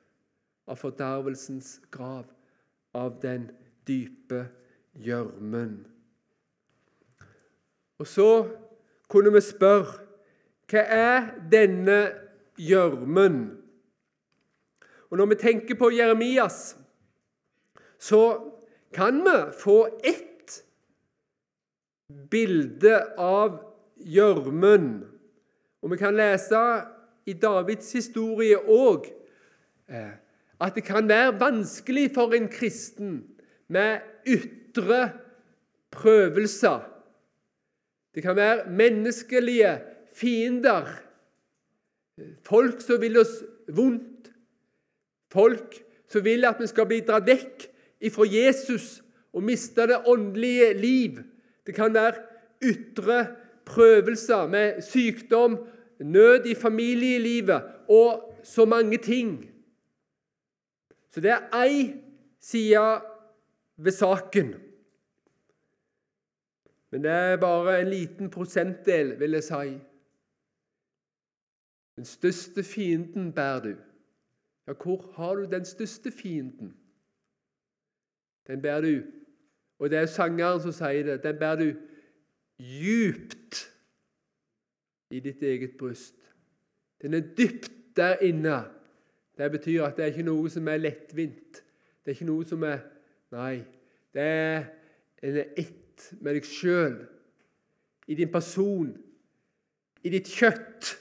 av 0.72 0.80
fordervelsens 0.82 1.78
grav, 1.94 2.26
av 2.96 3.20
den 3.22 3.50
dype 3.88 4.46
gjørmen. 4.96 5.84
Og 8.00 8.08
så 8.08 8.30
kunne 9.12 9.34
vi 9.36 9.44
spørre 9.44 10.02
hva 10.66 10.82
er 10.82 11.28
denne 11.52 12.00
gjørmen? 12.58 13.44
Og 15.12 15.18
Når 15.18 15.26
vi 15.32 15.36
tenker 15.36 15.78
på 15.78 15.92
Jeremias, 15.94 16.78
så 18.00 18.52
kan 18.94 19.22
vi 19.24 19.36
få 19.60 19.78
ett 20.04 20.25
bilde 22.10 22.98
av 23.18 23.60
gjørmen. 23.98 24.90
Og 25.82 25.94
vi 25.94 26.00
kan 26.02 26.16
lese 26.18 26.62
i 27.26 27.34
Davids 27.38 27.92
historie 27.96 28.58
òg 28.58 29.08
eh, 29.90 30.14
at 30.62 30.76
det 30.78 30.86
kan 30.88 31.08
være 31.10 31.36
vanskelig 31.40 32.10
for 32.16 32.34
en 32.36 32.48
kristen 32.52 33.18
med 33.68 34.00
ytre 34.28 35.10
prøvelser. 35.92 36.86
Det 38.16 38.24
kan 38.24 38.36
være 38.36 38.70
menneskelige 38.72 39.74
fiender, 40.16 40.88
folk 42.48 42.80
som 42.82 43.02
vil 43.02 43.20
oss 43.20 43.42
vondt, 43.76 44.32
folk 45.32 45.76
som 46.08 46.24
vil 46.24 46.48
at 46.48 46.62
vi 46.62 46.70
skal 46.72 46.88
bli 46.88 47.02
dratt 47.04 47.28
vekk 47.28 47.66
ifra 48.08 48.28
Jesus 48.30 49.02
og 49.36 49.44
miste 49.44 49.88
det 49.90 50.06
åndelige 50.08 50.70
liv. 50.80 51.20
Det 51.66 51.76
kan 51.76 51.94
være 51.94 52.14
ytre 52.64 53.36
prøvelser 53.66 54.48
med 54.48 54.82
sykdom, 54.82 55.68
nød 56.00 56.46
i 56.46 56.56
familielivet 56.56 57.64
og 57.90 58.40
så 58.44 58.66
mange 58.66 58.98
ting. 58.98 59.52
Så 61.12 61.22
det 61.22 61.32
er 61.32 61.64
ei 61.64 61.94
side 62.40 63.02
ved 63.78 63.92
saken. 63.92 64.56
Men 66.92 67.04
det 67.04 67.12
er 67.12 67.38
bare 67.38 67.82
en 67.82 67.90
liten 67.90 68.30
prosentdel, 68.30 69.20
vil 69.20 69.32
jeg 69.32 69.44
si. 69.44 69.80
Den 71.96 72.06
største 72.06 72.64
fienden 72.64 73.34
bærer 73.34 73.60
du. 73.60 73.76
Ja, 74.68 74.74
hvor 74.74 75.12
har 75.16 75.36
du 75.36 75.46
den 75.46 75.66
største 75.66 76.12
fienden? 76.12 76.78
Den 78.48 78.62
bærer 78.62 78.82
du 78.82 79.02
Og 79.80 79.90
det 79.92 80.00
er 80.00 80.12
sangeren 80.12 80.62
som 80.64 80.74
sier 80.76 81.04
det. 81.08 81.24
Den 81.24 81.40
bærer 81.40 81.62
du 81.62 81.70
djupt 82.62 83.66
i 85.12 85.20
ditt 85.20 85.44
eget 85.44 85.76
bryst. 85.80 86.16
Den 87.02 87.14
er 87.14 87.28
dypt 87.38 87.72
der 87.96 88.22
inne. 88.24 88.64
Det 89.38 89.52
betyr 89.52 89.84
at 89.84 89.98
det 89.98 90.06
er 90.06 90.14
ikke 90.14 90.28
noe 90.28 90.50
som 90.50 90.68
er 90.72 90.80
lettvint. 90.80 91.62
Det 92.04 92.12
er 92.12 92.16
ikke 92.16 92.32
noe 92.32 92.46
som 92.48 92.64
er 92.64 92.84
Nei, 93.36 93.66
det 94.14 94.22
er 94.22 94.62
en 95.26 95.38
ett 95.60 96.04
med 96.22 96.38
deg 96.38 96.46
sjøl, 96.48 96.94
i 98.08 98.16
din 98.16 98.30
person, 98.32 98.94
i 100.06 100.12
ditt 100.14 100.30
kjøtt. 100.30 100.92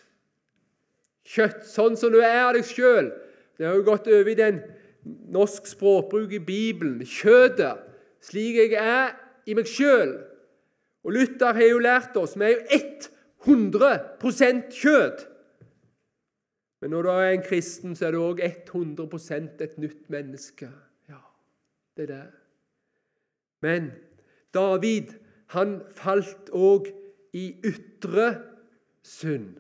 Kjøtt 1.29 1.67
sånn 1.69 1.99
som 2.01 2.11
du 2.11 2.19
er 2.23 2.41
av 2.41 2.55
deg 2.57 2.67
sjøl. 2.67 3.13
Det 3.55 3.69
har 3.69 3.77
jo 3.77 3.87
gått 3.87 4.09
over 4.11 4.33
i 4.33 4.39
den 4.39 4.63
norsk 5.05 5.69
språkbruk 5.69 6.33
i 6.35 6.43
Bibelen. 6.43 7.05
Kjøttet, 7.07 7.85
slik 8.25 8.57
jeg 8.57 8.79
er 8.81 9.13
i 9.47 9.57
meg 9.57 9.69
sjøl. 9.69 10.17
Og 11.05 11.13
Luther 11.13 11.53
har 11.57 11.69
jo 11.69 11.83
lært 11.85 12.17
oss 12.17 12.37
vi 12.41 12.49
er 12.49 12.55
jo 12.57 12.81
100% 13.45 14.71
kjøtt. 14.73 15.27
Men 16.81 16.93
når 16.93 17.03
du 17.03 17.11
er 17.11 17.31
en 17.33 17.45
kristen, 17.45 17.97
så 17.97 18.09
er 18.09 18.17
du 18.17 18.23
òg 18.25 18.41
100% 18.45 19.63
et 19.65 19.77
nytt 19.81 20.09
menneske 20.13 20.69
Ja, 21.09 21.21
det 21.97 22.09
er 22.09 22.13
det. 22.13 22.25
Men 23.65 23.93
David 24.55 25.15
han 25.55 25.79
falt 25.97 26.51
òg 26.53 26.91
i 27.35 27.47
ytre 27.65 28.27
synd. 29.05 29.57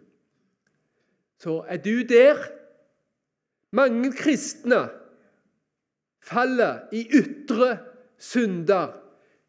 Så 1.41 1.63
er 1.69 1.81
du 1.81 2.05
der? 2.09 2.41
Mange 3.75 4.13
kristne 4.17 4.87
faller 6.25 6.87
i 6.95 7.03
ytre 7.09 7.75
synder. 8.19 9.01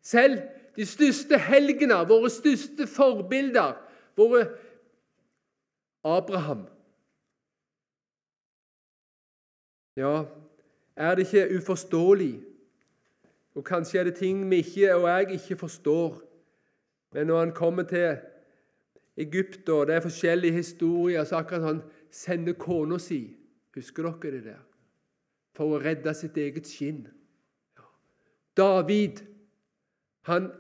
Selv 0.02 0.42
de 0.76 0.86
største 0.86 1.38
helgene, 1.40 2.02
våre 2.08 2.30
største 2.30 2.88
forbilder, 2.88 3.76
våre 4.18 4.48
Abraham. 6.04 6.66
Ja, 9.96 10.26
er 10.96 11.16
det 11.16 11.26
ikke 11.26 11.58
uforståelig 11.58 12.44
og 13.56 13.64
Kanskje 13.64 14.00
er 14.00 14.04
det 14.04 14.16
ting 14.16 14.50
vi 14.50 14.56
ikke, 14.56 14.96
og 14.96 15.10
jeg 15.10 15.32
ikke 15.32 15.56
forstår. 15.58 16.22
Men 17.14 17.28
når 17.28 17.40
han 17.40 17.52
kommer 17.52 17.84
til 17.84 18.18
Egypt, 19.18 19.70
og 19.70 19.88
det 19.88 19.96
er 19.96 20.00
forskjellige 20.00 20.54
historier, 20.54 21.24
så 21.24 21.36
akkurat 21.36 21.62
han 21.62 21.82
sender 22.12 22.54
kona 22.54 22.98
si 22.98 23.38
Husker 23.76 24.04
dere 24.04 24.32
det 24.32 24.44
der? 24.44 24.60
For 25.56 25.76
å 25.76 25.80
redde 25.80 26.14
sitt 26.16 26.38
eget 26.38 26.68
skinn. 26.68 27.08
David, 28.58 29.22
han 30.26 30.52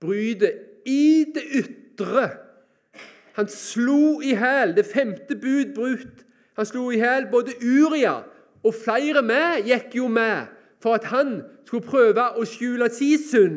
bryter 0.00 0.52
i 0.86 1.24
det 1.34 1.42
ytre. 1.62 2.30
Han 3.32 3.48
slo 3.48 4.20
i 4.20 4.34
hæl 4.34 4.76
det 4.76 4.86
femte 4.86 5.36
bud 5.36 5.74
brutt. 5.74 6.26
Han 6.56 6.66
slo 6.66 6.90
i 6.90 6.98
hæl 7.00 7.26
både 7.30 7.52
Uria 7.62 8.22
Og 8.62 8.74
flere 8.84 9.22
med 9.22 9.64
gikk 9.66 9.96
jo 9.96 10.08
med 10.08 10.46
for 10.82 10.94
at 10.94 11.04
han 11.10 11.40
skulle 11.66 11.86
prøve 11.86 12.24
å 12.38 12.44
skjule 12.46 12.88
sin 12.94 13.18
synd. 13.18 13.56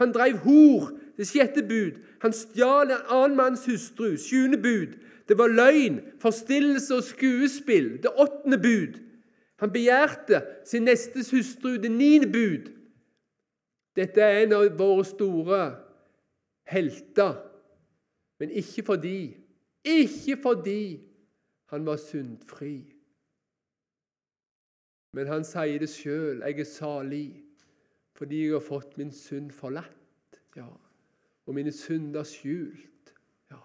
Han 0.00 0.14
drev 0.14 0.40
hor, 0.46 0.90
det 1.18 1.28
sjette 1.28 1.62
bud. 1.62 1.98
Han 2.22 2.32
stjal 2.34 2.90
en 2.90 3.06
annen 3.10 3.36
manns 3.36 3.66
hustru, 3.68 4.16
sjuende 4.18 4.58
bud. 4.58 4.96
Det 5.28 5.36
var 5.38 5.52
løgn, 5.52 6.00
forstillelse 6.22 6.96
og 6.96 7.04
skuespill, 7.06 7.98
det 8.02 8.10
åttende 8.16 8.58
bud. 8.58 8.98
Han 9.60 9.72
begjærte 9.72 10.42
sin 10.64 10.86
nestes 10.88 11.30
hustru, 11.30 11.76
det 11.76 11.90
niende 11.92 12.30
bud. 12.32 12.70
Dette 13.96 14.22
er 14.22 14.44
en 14.44 14.54
av 14.56 14.66
våre 14.78 15.04
store 15.04 15.60
helter, 16.70 17.36
men 18.40 18.50
ikke 18.50 18.86
fordi 18.86 19.36
Ikke 19.84 20.36
fordi 20.42 21.00
han 21.72 21.86
var 21.86 21.96
syndfri. 21.96 22.84
Men 25.16 25.26
han 25.26 25.44
sier 25.44 25.78
det 25.80 25.88
sjøl. 25.88 26.42
'Jeg 26.42 26.60
er 26.60 26.64
salig 26.68 27.42
fordi 28.12 28.42
jeg 28.42 28.52
har 28.52 28.60
fått 28.60 28.98
min 28.98 29.12
synd 29.12 29.50
forlatt.' 29.50 30.36
Ja. 30.56 30.68
Og 31.46 31.54
mine 31.54 31.72
synder 31.72 32.22
skjult. 32.22 33.14
Ja. 33.50 33.62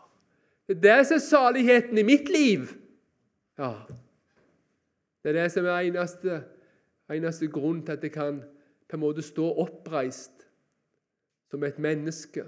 Det 0.68 0.78
er 0.78 0.82
det 0.82 1.08
som 1.08 1.16
er 1.16 1.26
saligheten 1.26 1.98
i 1.98 2.04
mitt 2.04 2.30
liv. 2.30 2.72
Ja. 3.58 3.74
Det 5.26 5.32
er 5.36 5.42
det 5.42 5.52
som 5.52 5.66
er 5.66 5.88
eneste, 5.88 6.44
eneste 7.10 7.48
grunn 7.50 7.80
til 7.86 7.92
at 7.92 8.04
jeg 8.04 8.12
kan 8.14 8.44
på 8.90 8.94
en 8.94 9.00
måte 9.02 9.24
stå 9.26 9.46
oppreist 9.58 10.44
som 11.50 11.64
et 11.64 11.80
menneske 11.82 12.44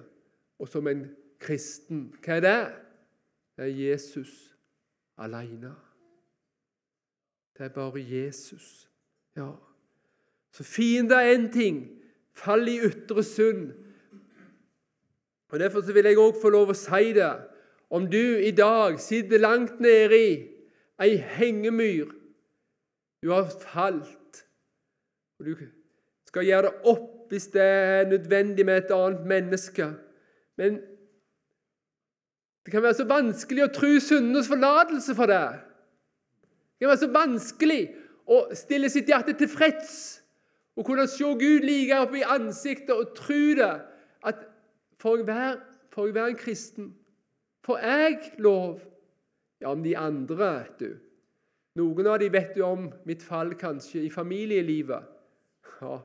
og 0.60 0.70
som 0.70 0.86
en 0.88 1.08
kristen. 1.42 2.12
Hva 2.22 2.36
er 2.36 2.44
det? 2.46 2.60
Det 3.58 3.66
er 3.66 3.80
Jesus 3.90 4.34
alene. 5.18 5.72
Det 7.58 7.66
er 7.66 7.74
bare 7.74 7.98
Jesus. 7.98 8.86
Ja. 9.36 9.50
Så 10.52 10.64
fiende 10.64 11.16
er 11.16 11.34
én 11.34 11.50
ting. 11.54 11.82
Fall 12.34 12.68
i 12.68 12.78
ytre 12.86 13.24
synd. 13.24 13.72
Og 15.50 15.60
Derfor 15.60 15.82
vil 15.82 16.06
jeg 16.06 16.18
òg 16.18 16.38
få 16.42 16.54
lov 16.54 16.70
å 16.70 16.78
si 16.78 17.10
det. 17.18 17.34
Om 17.90 18.06
du 18.06 18.38
i 18.38 18.52
dag 18.52 19.00
sitter 19.02 19.42
langt 19.42 19.80
nede 19.82 20.22
i 20.22 20.32
ei 21.02 21.18
hengemyr 21.18 22.14
Du 23.24 23.32
har 23.32 23.48
falt. 23.62 24.44
og 25.40 25.46
Du 25.46 25.56
skal 26.26 26.46
gjøre 26.46 26.68
det 26.68 26.76
opp 26.92 27.32
hvis 27.32 27.50
det 27.52 27.62
er 27.62 28.08
nødvendig 28.08 28.66
med 28.66 28.78
et 28.78 28.92
annet 28.96 29.26
menneske. 29.28 29.90
Men 30.58 30.80
det 32.66 32.72
kan 32.72 32.84
være 32.84 33.00
så 33.00 33.08
vanskelig 33.08 33.64
å 33.64 33.74
tro 33.74 33.90
syndenes 34.04 34.48
forlatelse 34.52 35.16
for 35.16 35.32
det. 35.32 35.44
Det 36.78 36.86
kan 36.86 36.92
være 36.92 37.04
så 37.04 37.12
vanskelig 37.14 37.82
å 38.28 38.42
stille 38.56 38.90
sitt 38.92 39.10
hjerte 39.12 39.36
tilfreds 39.40 39.94
og 40.78 40.86
kunne 40.86 41.08
se 41.10 41.26
Gud 41.26 41.66
like 41.66 42.00
opp 42.04 42.16
i 42.16 42.26
ansiktet 42.28 42.94
og 42.94 43.16
tro 43.18 43.40
det. 43.58 43.74
At 44.28 44.44
får 45.02 45.18
jeg 45.18 45.28
være, 45.28 45.56
får 45.94 46.10
jeg 46.10 46.16
være 46.16 46.34
en 46.34 46.40
kristen? 46.40 46.90
Får 47.66 47.80
jeg 47.82 48.20
lov? 48.38 48.80
Ja, 49.62 49.72
om 49.72 49.84
de 49.84 49.98
andre, 49.98 50.66
du. 50.80 50.92
Noen 51.78 52.10
av 52.10 52.20
dem 52.22 52.34
vet 52.34 52.58
jo 52.58 52.72
om 52.72 52.88
mitt 53.06 53.24
fall, 53.26 53.54
kanskje, 53.60 54.02
i 54.08 54.14
familielivet. 54.14 55.14
Ja, 55.82 56.00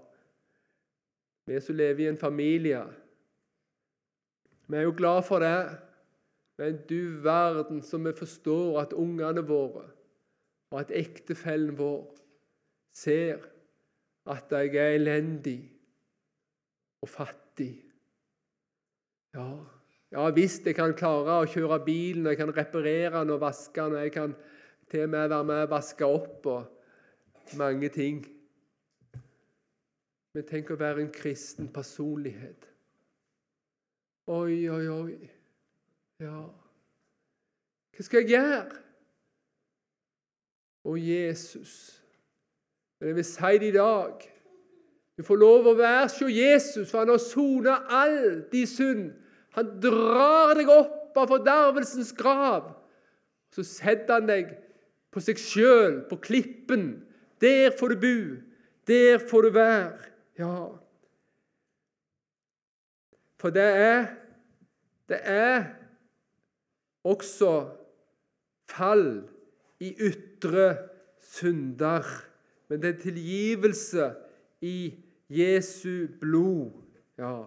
vi 1.48 1.60
som 1.64 1.78
lever 1.78 2.04
i 2.04 2.10
en 2.10 2.20
familie. 2.20 2.82
Vi 4.68 4.76
er 4.78 4.86
jo 4.86 4.94
glad 4.96 5.24
for 5.26 5.42
det. 5.42 5.56
Men 6.60 6.78
du 6.88 7.18
verden 7.24 7.80
som 7.82 8.04
vi 8.04 8.12
forstår 8.14 8.82
at 8.84 8.92
ungene 8.92 9.42
våre 9.48 9.86
og 10.72 10.80
at 10.80 10.92
ektefellen 10.96 11.74
vår 11.76 12.06
ser 12.96 13.42
at 14.32 14.52
jeg 14.52 14.76
er 14.78 14.96
elendig 14.96 15.58
og 17.02 17.10
fattig. 17.12 17.72
Ja, 19.36 19.48
ja 20.12 20.28
visst, 20.36 20.66
jeg 20.68 20.76
kan 20.78 20.94
klare 20.96 21.42
å 21.42 21.48
kjøre 21.50 21.80
bilen, 21.84 22.28
jeg 22.30 22.40
kan 22.40 22.52
reparere 22.56 23.18
den 23.18 23.34
og 23.34 23.42
vaske 23.42 23.80
den, 23.80 23.98
og 23.98 24.06
jeg 24.06 24.14
kan 24.14 24.36
til 24.92 25.06
og 25.06 25.12
med 25.12 25.28
være 25.32 25.44
med 25.48 25.64
og 25.64 25.70
vaske 25.72 26.06
opp 26.06 26.46
og 26.52 27.56
mange 27.56 27.88
ting. 27.92 28.20
Men 30.32 30.48
tenk 30.48 30.72
å 30.72 30.80
være 30.80 31.04
en 31.04 31.12
kristen 31.12 31.68
personlighet. 31.72 32.68
Oi, 34.32 34.68
oi, 34.70 34.84
oi. 34.88 35.30
Ja, 36.22 36.44
hva 37.92 38.04
skal 38.06 38.22
jeg 38.22 38.36
gjøre? 38.36 38.78
Å, 40.82 40.94
Jesus. 40.96 41.72
Men 42.98 43.12
jeg 43.12 43.18
vil 43.18 43.26
si 43.28 43.58
det 43.60 43.68
i 43.68 43.76
dag. 43.76 44.24
Du 45.18 45.24
får 45.26 45.40
lov 45.40 45.68
å 45.68 45.74
være 45.76 46.08
hos 46.08 46.20
Jesus, 46.32 46.88
for 46.88 47.02
han 47.02 47.12
har 47.12 47.20
sona 47.20 47.76
all 47.92 48.42
din 48.52 48.68
synd. 48.68 49.10
Han 49.58 49.74
drar 49.82 50.56
deg 50.56 50.70
opp 50.72 51.18
av 51.20 51.28
fordervelsens 51.34 52.14
grav. 52.16 52.72
Så 53.52 53.64
setter 53.68 54.16
han 54.16 54.30
deg 54.30 54.54
på 55.12 55.20
seg 55.20 55.40
sjøl, 55.40 56.00
på 56.08 56.16
klippen. 56.24 56.86
Der 57.42 57.74
får 57.78 57.92
du 57.92 58.00
bo. 58.00 58.16
Der 58.88 59.20
får 59.28 59.46
du 59.46 59.50
være. 59.54 59.92
Ja. 60.40 60.56
For 63.40 63.50
det 63.50 63.62
er 63.62 64.06
Det 65.08 65.18
er 65.28 65.64
også 67.04 67.68
fall 68.70 69.28
i 69.80 69.90
ytre 70.00 70.76
synder. 71.20 72.06
Men 72.68 72.82
det 72.82 72.88
er 72.94 73.02
tilgivelse 73.02 74.06
i 74.60 74.94
Jesu 75.28 76.06
blod. 76.20 76.70
Ja. 77.18 77.42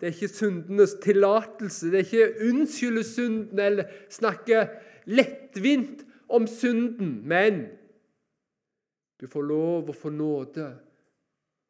Det 0.00 0.08
er 0.08 0.12
ikke 0.12 0.28
syndenes 0.28 0.98
tillatelse. 1.02 1.86
Det 1.86 1.94
er 1.94 2.04
ikke 2.04 2.50
unnskylde 2.50 3.04
synden 3.04 3.58
eller 3.58 3.88
snakke 4.10 4.66
lettvint 5.06 6.04
om 6.28 6.46
synden. 6.46 7.20
Men 7.28 7.66
du 9.20 9.26
får 9.26 9.42
lov 9.42 9.90
å 9.90 9.96
få 9.96 10.10
nåde 10.14 10.70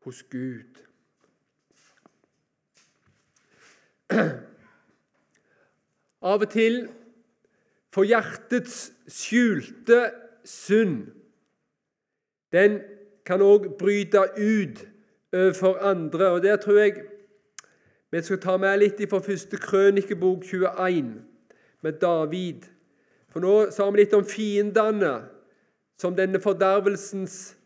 hos 0.05 0.23
Gud. 0.31 0.79
Av 6.21 6.43
og 6.43 6.51
til 6.51 6.89
for 7.95 8.05
hjertets 8.09 8.89
skjulte 9.09 10.11
synd, 10.45 11.07
den 12.53 12.81
kan 13.29 13.45
òg 13.45 13.71
bryte 13.81 14.23
ut 14.37 14.85
overfor 15.33 15.79
andre. 15.85 16.29
og 16.29 16.43
Der 16.43 16.57
tror 16.57 16.79
jeg 16.79 17.03
vi 18.11 18.23
skal 18.23 18.41
ta 18.41 18.57
med 18.57 18.79
litt 18.81 19.03
fra 19.11 19.21
første 19.21 19.57
krønikebok 19.61 20.45
21, 20.45 21.11
med 21.83 21.93
David. 22.01 22.65
For 23.33 23.45
nå 23.45 23.69
sa 23.75 23.89
vi 23.91 24.03
litt 24.03 24.15
om 24.17 24.27
fiendene, 24.27 25.15
som 25.99 26.15
denne 26.17 26.41
fordervelsens 26.41 27.57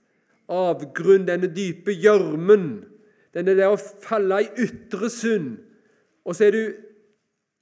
avgrunn, 0.52 1.26
denne 1.28 1.50
dype 1.52 1.94
gjørmen. 1.94 2.70
Denne 3.32 3.54
det 3.56 3.68
å 3.68 3.78
falle 3.78 4.42
i 4.44 4.50
ytre 4.66 5.08
synd. 5.12 5.54
Og 6.26 6.36
så 6.36 6.48
er 6.48 6.56
du 6.56 6.64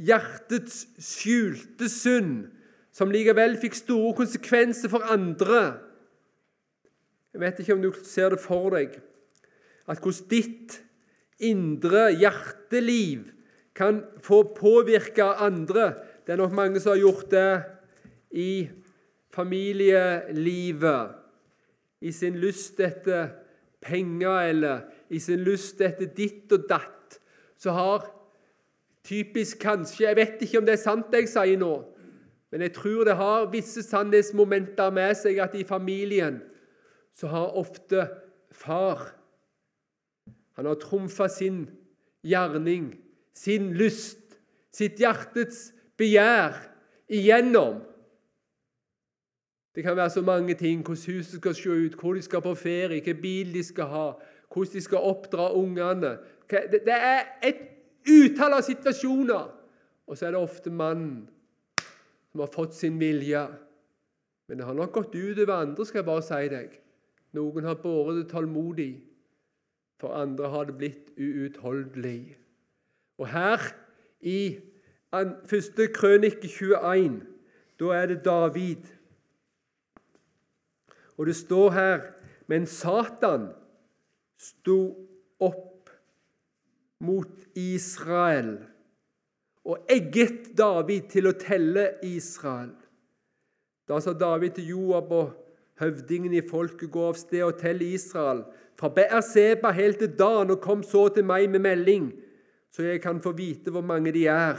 hjertets 0.00 0.84
skjulte 1.02 1.88
synd, 1.92 2.48
som 2.94 3.12
likevel 3.12 3.54
fikk 3.60 3.76
store 3.78 4.14
konsekvenser 4.18 4.90
for 4.92 5.04
andre. 5.12 5.78
Jeg 7.30 7.42
vet 7.44 7.60
ikke 7.62 7.76
om 7.76 7.84
du 7.84 7.90
ser 8.06 8.34
det 8.34 8.40
for 8.42 8.72
deg, 8.74 8.96
at 9.86 10.00
hvordan 10.02 10.30
ditt 10.30 10.80
indre 11.40 12.08
hjerteliv 12.18 13.28
kan 13.76 14.02
få 14.24 14.42
påvirke 14.56 15.24
andre. 15.40 15.92
Det 16.26 16.34
er 16.34 16.40
nok 16.42 16.56
mange 16.56 16.82
som 16.82 16.92
har 16.92 17.04
gjort 17.04 17.30
det 17.32 17.52
i 18.30 18.68
familielivet, 19.34 21.16
i 22.00 22.12
sin 22.12 22.38
lyst 22.40 22.80
etter 22.80 23.28
penger 23.80 24.48
eller 24.50 24.86
i 25.10 25.18
sin 25.20 25.42
lyst 25.44 25.80
etter 25.84 26.08
ditt 26.16 26.52
og 26.52 26.64
datt, 26.70 27.20
så 27.60 27.74
har 27.76 28.08
Typisk 29.04 29.62
kanskje 29.62 30.04
Jeg 30.06 30.16
vet 30.16 30.42
ikke 30.44 30.60
om 30.60 30.66
det 30.68 30.76
er 30.76 30.82
sant, 30.82 31.14
jeg 31.14 31.28
sier 31.30 31.58
nå, 31.60 31.72
men 32.52 32.64
jeg 32.66 32.74
tror 32.76 33.06
det 33.08 33.16
har 33.18 33.48
visse 33.52 33.82
sannhetsmomenter 33.86 34.92
med 34.94 35.14
seg 35.18 35.40
at 35.42 35.54
i 35.56 35.64
familien 35.66 36.40
så 37.16 37.30
har 37.32 37.56
ofte 37.58 38.06
far 38.54 39.08
Han 40.58 40.68
har 40.68 40.76
trumfa 40.82 41.28
sin 41.32 41.62
gjerning, 42.26 42.92
sin 43.32 43.70
lyst, 43.72 44.36
sitt 44.76 44.98
hjertets 45.00 45.70
begjær 45.96 46.58
igjennom. 47.08 47.78
Det 49.74 49.84
kan 49.84 49.96
være 49.96 50.10
så 50.10 50.22
mange 50.22 50.54
ting. 50.54 50.82
Hvordan 50.82 51.14
huset 51.14 51.40
skal 51.40 51.54
se 51.54 51.70
ut, 51.70 51.94
hvor 51.94 52.14
de 52.14 52.22
skal 52.22 52.42
på 52.42 52.54
ferie, 52.54 52.88
hvilken 52.88 53.20
bil 53.22 53.54
de 53.54 53.62
skal 53.62 53.84
ha, 53.84 54.10
hvordan 54.52 54.72
de 54.72 54.80
skal 54.80 54.98
oppdra 54.98 55.52
ungene. 55.54 56.16
Det 56.50 56.96
er 56.96 57.20
et 57.42 57.60
utall 58.08 58.58
av 58.58 58.62
situasjoner. 58.66 59.50
Og 60.06 60.18
så 60.18 60.26
er 60.26 60.34
det 60.34 60.40
ofte 60.42 60.70
mannen 60.70 61.28
som 62.30 62.42
har 62.42 62.50
fått 62.54 62.74
sin 62.74 62.98
vilje. 63.00 63.46
Men 64.48 64.58
det 64.58 64.66
har 64.66 64.74
nok 64.74 64.92
gått 64.92 65.14
utover 65.14 65.54
andre, 65.54 65.86
skal 65.86 66.02
jeg 66.02 66.08
bare 66.08 66.26
si 66.26 66.48
deg. 66.50 66.72
Noen 67.38 67.66
har 67.68 67.78
båret 67.78 68.16
det 68.18 68.30
tålmodig, 68.32 68.92
for 70.02 70.16
andre 70.18 70.48
har 70.50 70.66
det 70.66 70.74
blitt 70.80 71.12
uutholdelig. 71.14 72.34
Og 73.22 73.28
her 73.30 73.62
i 74.26 74.58
første 75.46 75.86
krønike 75.94 76.48
21, 76.48 77.20
da 77.78 77.92
er 77.94 78.10
det 78.10 78.24
David. 78.24 78.88
Og 81.20 81.28
det 81.28 81.36
står 81.36 81.70
her 81.76 82.06
Men 82.48 82.64
Satan 82.66 83.50
sto 84.40 84.80
opp 85.38 85.90
mot 87.04 87.44
Israel 87.54 88.56
og 89.64 89.92
egget 89.92 90.50
David 90.58 91.06
til 91.12 91.28
å 91.28 91.36
telle 91.38 91.84
Israel. 92.02 92.72
Da 93.86 94.00
sa 94.02 94.16
David 94.16 94.56
til 94.56 94.72
Joab 94.72 95.12
og 95.14 95.30
høvdingen 95.80 96.34
i 96.34 96.42
folket, 96.42 96.90
gå 96.90 97.04
av 97.12 97.18
sted 97.20 97.44
og 97.44 97.60
tell 97.60 97.84
Israel, 97.84 98.42
fra 98.80 98.90
Beerseba 98.96 99.70
helt 99.76 100.00
til 100.00 100.12
Dan, 100.16 100.50
og 100.50 100.62
kom 100.64 100.82
så 100.82 101.06
til 101.14 101.26
meg 101.28 101.48
med 101.52 101.62
melding, 101.64 102.10
så 102.72 102.88
jeg 102.88 103.02
kan 103.04 103.20
få 103.22 103.34
vite 103.36 103.70
hvor 103.70 103.84
mange 103.84 104.12
de 104.16 104.26
er. 104.32 104.58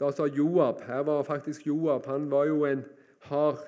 Da 0.00 0.10
sa 0.10 0.26
Joab 0.26 0.82
Her 0.82 1.04
var 1.06 1.22
faktisk 1.22 1.66
Joab. 1.66 2.06
Han 2.10 2.30
var 2.30 2.48
jo 2.50 2.64
en 2.66 2.84
hard, 3.28 3.60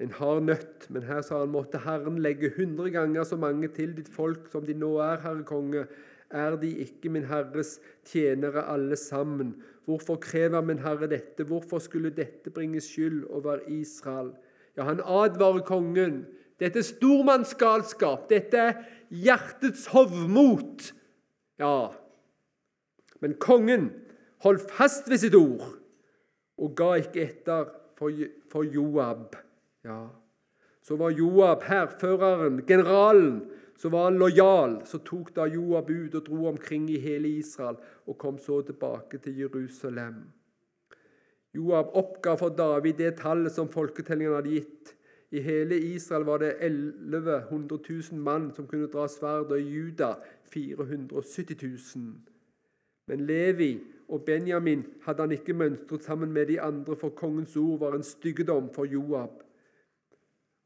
en 0.00 0.14
hard 0.18 0.46
nøtt. 0.48 0.86
Men 0.92 1.06
her 1.08 1.22
sa 1.26 1.42
han 1.42 1.52
måtte 1.52 1.82
Herren 1.84 2.20
legge 2.24 2.52
hundre 2.56 2.90
ganger 2.94 3.26
så 3.28 3.38
mange 3.40 3.68
til 3.76 3.94
ditt 3.96 4.10
folk 4.12 4.48
som 4.52 4.66
de 4.68 4.76
nå 4.78 4.94
er, 5.04 5.20
Herre 5.24 5.44
konge. 5.48 5.86
Er 6.32 6.56
de 6.56 6.70
ikke 6.80 7.10
min 7.12 7.28
Herres 7.28 7.76
tjenere 8.08 8.64
alle 8.72 8.96
sammen? 8.96 9.56
Hvorfor 9.84 10.16
krever 10.22 10.62
min 10.64 10.80
Herre 10.80 11.10
dette? 11.10 11.44
Hvorfor 11.44 11.82
skulle 11.82 12.14
dette 12.14 12.50
bringe 12.50 12.80
skyld 12.80 13.26
over 13.28 13.60
Israel? 13.68 14.32
Ja, 14.76 14.86
han 14.88 15.02
advarer 15.04 15.64
kongen. 15.68 16.22
Dette 16.60 16.80
er 16.80 16.86
stormannsgalskap. 16.86 18.28
Dette 18.30 18.56
er 18.56 18.78
hjertets 19.10 19.90
hovmot. 19.92 20.92
Ja, 21.60 21.92
men 23.22 23.36
kongen 23.38 23.90
holdt 24.42 24.70
fast 24.72 25.10
ved 25.10 25.20
sitt 25.22 25.36
ord 25.38 25.76
og 26.62 26.74
ga 26.78 26.94
ikke 27.00 27.22
etter 27.28 27.68
for, 27.98 28.64
Joab. 28.66 29.36
Ja, 29.84 30.08
Så 30.82 30.96
var 30.96 31.10
Joab 31.10 31.62
hærføreren, 31.62 32.62
generalen, 32.66 33.42
så 33.76 33.88
var 33.88 34.04
han 34.04 34.18
lojal. 34.18 34.80
Så 34.86 34.98
tok 34.98 35.30
da 35.36 35.44
Joab 35.46 35.90
ut 35.90 36.14
og 36.14 36.26
dro 36.26 36.46
omkring 36.46 36.90
i 36.90 36.98
hele 36.98 37.28
Israel 37.28 37.76
og 38.06 38.18
kom 38.18 38.38
så 38.38 38.62
tilbake 38.62 39.18
til 39.18 39.38
Jerusalem. 39.38 40.14
Joab 41.54 41.86
oppga 41.94 42.34
for 42.34 42.48
David 42.48 42.98
det 42.98 43.14
tallet 43.20 43.52
som 43.52 43.68
folketellingen 43.68 44.34
hadde 44.34 44.56
gitt. 44.56 44.94
I 45.32 45.40
hele 45.40 45.78
Israel 45.78 46.24
var 46.24 46.38
det 46.38 46.54
1100 46.60 47.78
000 48.12 48.20
mann 48.20 48.50
som 48.52 48.66
kunne 48.66 48.90
dra 48.92 49.06
sverd, 49.08 49.52
og 49.52 49.60
i 49.60 49.68
Juda 49.68 50.14
470 50.52 51.62
000. 51.96 52.14
Men 53.06 53.26
Levi 53.26 53.80
og 54.08 54.24
Benjamin 54.24 54.84
hadde 55.04 55.22
han 55.22 55.32
ikke 55.32 55.56
mønstret 55.56 56.04
sammen 56.04 56.32
med 56.32 56.46
de 56.46 56.60
andre, 56.60 56.96
for 56.96 57.08
kongens 57.08 57.56
ord 57.56 57.78
var 57.78 57.94
en 57.94 58.02
styggedom 58.02 58.68
for 58.74 58.84
Joab. 58.84 59.42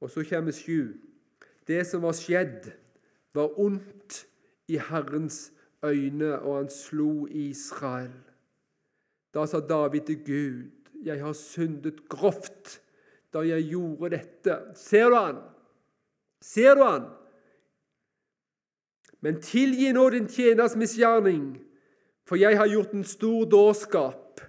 Og 0.01 0.11
så 0.11 0.24
kommer 0.28 0.53
sju. 0.53 0.94
Det 1.66 1.86
som 1.86 2.03
var 2.03 2.14
skjedd, 2.16 2.70
var 3.34 3.59
ondt 3.61 4.26
i 4.68 4.78
Herrens 4.78 5.53
øyne, 5.84 6.38
og 6.38 6.57
han 6.57 6.70
slo 6.70 7.26
Israel. 7.26 8.14
Da 9.34 9.47
sa 9.47 9.61
David 9.61 10.01
til 10.07 10.24
Gud, 10.24 10.70
'Jeg 11.05 11.20
har 11.20 11.32
syndet 11.32 12.09
grovt 12.09 12.80
da 13.32 13.38
jeg 13.38 13.68
gjorde 13.68 14.11
dette.' 14.11 14.74
Ser 14.74 15.09
du 15.09 15.14
han? 15.14 15.36
Ser 16.40 16.74
du 16.74 16.82
han? 16.82 17.03
Men 19.20 19.42
tilgi 19.42 19.92
nå 19.92 20.11
din 20.11 20.28
tjeners 20.28 20.76
misgjerning, 20.76 21.57
for 22.24 22.36
jeg 22.36 22.59
har 22.59 22.68
gjort 22.68 22.92
en 22.92 23.05
stor 23.05 23.44
dårskap. 23.44 24.40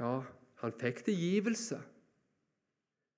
Ja, 0.00 0.20
han 0.54 0.72
fikk 0.80 1.04
tilgivelse. 1.04 1.80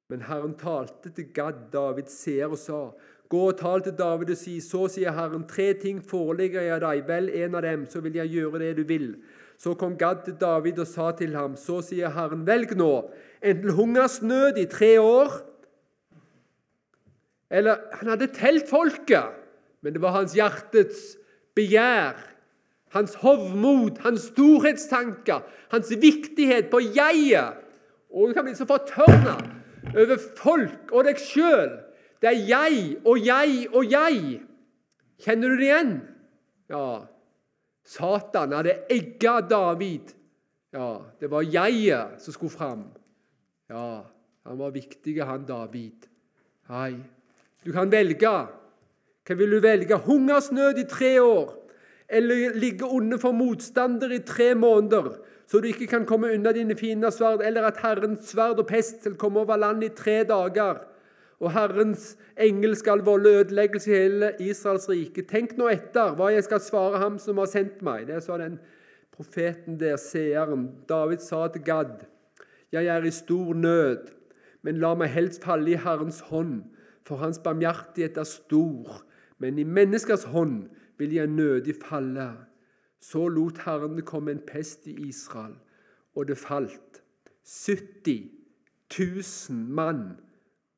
Men 0.09 0.23
Herren 0.23 0.55
talte 0.55 1.11
til 1.11 1.33
Gad, 1.35 1.71
David 1.73 2.11
ser 2.13 2.47
og 2.47 2.59
sa:" 2.59 2.91
Gå 3.29 3.41
og 3.49 3.57
tal 3.59 3.83
til 3.83 3.93
David 3.99 4.31
og 4.31 4.37
si:" 4.39 4.61
Så 4.61 4.87
sier 4.89 5.11
Herren, 5.13 5.47
tre 5.49 5.73
ting 5.75 5.99
foreligger 6.03 6.63
jeg 6.63 6.81
deg, 6.81 7.09
vel 7.09 7.29
en 7.29 7.55
av 7.55 7.63
dem, 7.63 7.87
så 7.91 8.01
vil 8.01 8.15
jeg 8.15 8.31
gjøre 8.31 8.59
det 8.63 8.77
du 8.77 8.85
vil. 8.87 9.17
Så 9.59 9.75
kom 9.75 9.97
Gad 9.99 10.25
til 10.25 10.37
David 10.41 10.79
og 10.79 10.87
sa 10.87 11.11
til 11.11 11.35
ham:" 11.35 11.57
Så 11.57 11.81
sier 11.83 12.15
Herren, 12.15 12.47
velg 12.47 12.77
nå 12.77 13.11
enten 13.43 13.71
hungersnød 13.71 14.59
i 14.59 14.65
tre 14.65 15.01
år 15.01 15.43
Eller 17.51 17.77
han 17.93 18.09
hadde 18.09 18.27
telt 18.35 18.67
folket, 18.69 19.31
men 19.81 19.93
det 19.93 20.01
var 20.03 20.17
hans 20.17 20.33
hjertets 20.35 21.17
begjær, 21.55 22.19
hans 22.91 23.15
hovmod, 23.15 24.01
hans 24.03 24.33
storhetstanker, 24.33 25.45
hans 25.71 25.93
viktighet 26.03 26.71
på 26.73 26.81
jeget. 26.81 27.55
Og 28.11 28.29
du 28.29 28.35
kan 28.35 28.45
bli 28.49 28.55
så 28.59 28.67
fortørna 28.67 29.37
over 29.95 30.19
folk 30.39 30.93
og 30.93 31.07
deg 31.07 31.21
sjøl. 31.21 31.77
Det 32.23 32.31
er 32.33 32.43
jeg 32.49 32.79
og 33.05 33.21
jeg 33.23 33.67
og 33.73 33.93
jeg. 33.93 34.41
Kjenner 35.23 35.53
du 35.53 35.61
det 35.61 35.69
igjen? 35.69 35.95
Ja. 36.73 36.87
Satan 37.87 38.55
hadde 38.57 38.75
egga 38.91 39.41
David. 39.47 40.13
Ja, 40.75 41.01
Det 41.21 41.31
var 41.31 41.43
jeget 41.43 42.21
som 42.21 42.35
skulle 42.35 42.53
fram. 42.53 42.85
Ja, 43.71 44.05
han 44.47 44.59
var 44.59 44.71
viktig, 44.75 45.17
han 45.25 45.47
David. 45.47 46.07
Nei, 46.69 46.97
du 47.65 47.73
kan 47.73 47.91
velge. 47.91 48.35
Hva 49.27 49.35
vil 49.35 49.57
du 49.57 49.61
velge? 49.63 49.97
Hungersnød 50.07 50.79
i 50.79 50.87
tre 50.91 51.17
år, 51.23 51.55
eller 52.09 52.55
ligge 52.55 52.87
under 52.87 53.19
for 53.19 53.35
motstander 53.35 54.13
i 54.15 54.21
tre 54.23 54.55
måneder? 54.55 55.17
Så 55.47 55.61
du 55.63 55.69
ikke 55.71 55.87
kan 55.87 56.07
komme 56.07 56.33
unna 56.35 56.51
dine 56.53 56.75
fienders 56.79 57.21
sverd, 57.21 57.45
eller 57.47 57.69
at 57.69 57.79
Herrens 57.83 58.33
sverd 58.33 58.59
og 58.59 58.67
pest 58.67 59.05
skal 59.05 59.15
komme 59.21 59.41
over 59.45 59.59
landet 59.61 59.93
i 59.93 59.97
tre 59.97 60.17
dager, 60.27 60.81
og 61.39 61.53
Herrens 61.53 62.17
engel 62.41 62.77
skal 62.77 63.05
volde 63.05 63.35
ødeleggelse 63.41 63.91
i 63.91 63.95
hele 63.95 64.33
Israels 64.41 64.89
rike. 64.89 65.23
Tenk 65.29 65.55
nå 65.59 65.69
etter 65.69 66.17
hva 66.17 66.31
jeg 66.33 66.47
skal 66.47 66.63
svare 66.65 67.01
ham 67.03 67.19
som 67.21 67.39
har 67.43 67.51
sendt 67.51 67.83
meg. 67.85 68.07
Det 68.09 68.23
sa 68.25 68.39
den 68.41 68.57
profeten 69.13 69.77
der, 69.81 69.99
seeren. 70.01 70.71
David 70.89 71.21
sa 71.25 71.47
til 71.53 71.63
Gad, 71.67 72.07
jeg 72.73 72.89
er 72.91 73.05
i 73.05 73.13
stor 73.15 73.55
nød, 73.55 74.09
men 74.65 74.81
la 74.83 74.95
meg 74.99 75.13
helst 75.15 75.45
falle 75.45 75.75
i 75.75 75.79
Herrens 75.81 76.23
hånd, 76.33 76.65
for 77.07 77.21
hans 77.23 77.39
barmhjertighet 77.39 78.17
er 78.19 78.27
stor. 78.27 79.05
Men 79.39 79.61
i 79.61 79.69
menneskers 79.69 80.25
hånd 80.33 80.67
vil 80.99 81.13
jeg 81.15 81.31
nødig 81.31 81.77
falle. 81.85 82.33
Så 83.01 83.29
lot 83.29 83.59
Herren 83.59 83.97
det 83.97 84.07
komme 84.07 84.31
en 84.31 84.43
pest 84.47 84.87
i 84.87 85.09
Israel, 85.09 85.55
og 86.15 86.29
det 86.29 86.39
falt 86.39 87.03
70 87.45 88.31
000 89.51 89.59
mann 89.59 90.21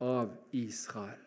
av 0.00 0.36
Israel. 0.52 1.24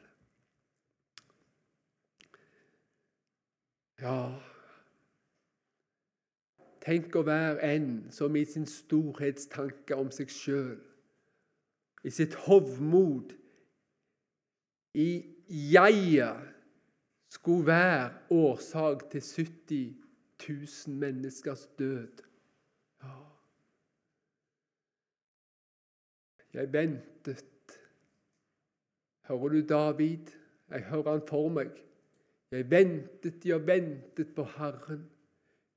Ja 4.02 4.32
Tenk 6.82 7.14
å 7.14 7.22
være 7.22 7.60
en 7.76 7.90
som 8.10 8.34
i 8.36 8.42
sin 8.50 8.66
storhetstanke 8.66 9.94
om 10.02 10.10
seg 10.10 10.32
sjøl, 10.34 10.80
i 12.02 12.10
sitt 12.10 12.34
hovmod, 12.48 13.36
i 14.98 15.22
jeget, 15.46 16.48
skulle 17.32 17.68
være 17.70 18.08
årsak 18.34 19.06
til 19.12 19.22
70 19.22 20.11
tusen 20.42 20.98
menneskers 21.00 21.68
død. 21.80 22.24
Ja. 23.04 23.16
Jeg 26.54 26.74
ventet. 26.74 27.80
Hører 29.28 29.48
du 29.48 29.62
David? 29.68 30.34
Jeg 30.70 30.84
hører 30.84 31.12
han 31.12 31.24
for 31.28 31.50
meg. 31.50 31.72
Jeg 32.52 32.72
ventet, 32.72 33.46
jeg 33.46 33.68
ventet 33.68 34.36
på 34.36 34.44
Herren. 34.58 35.06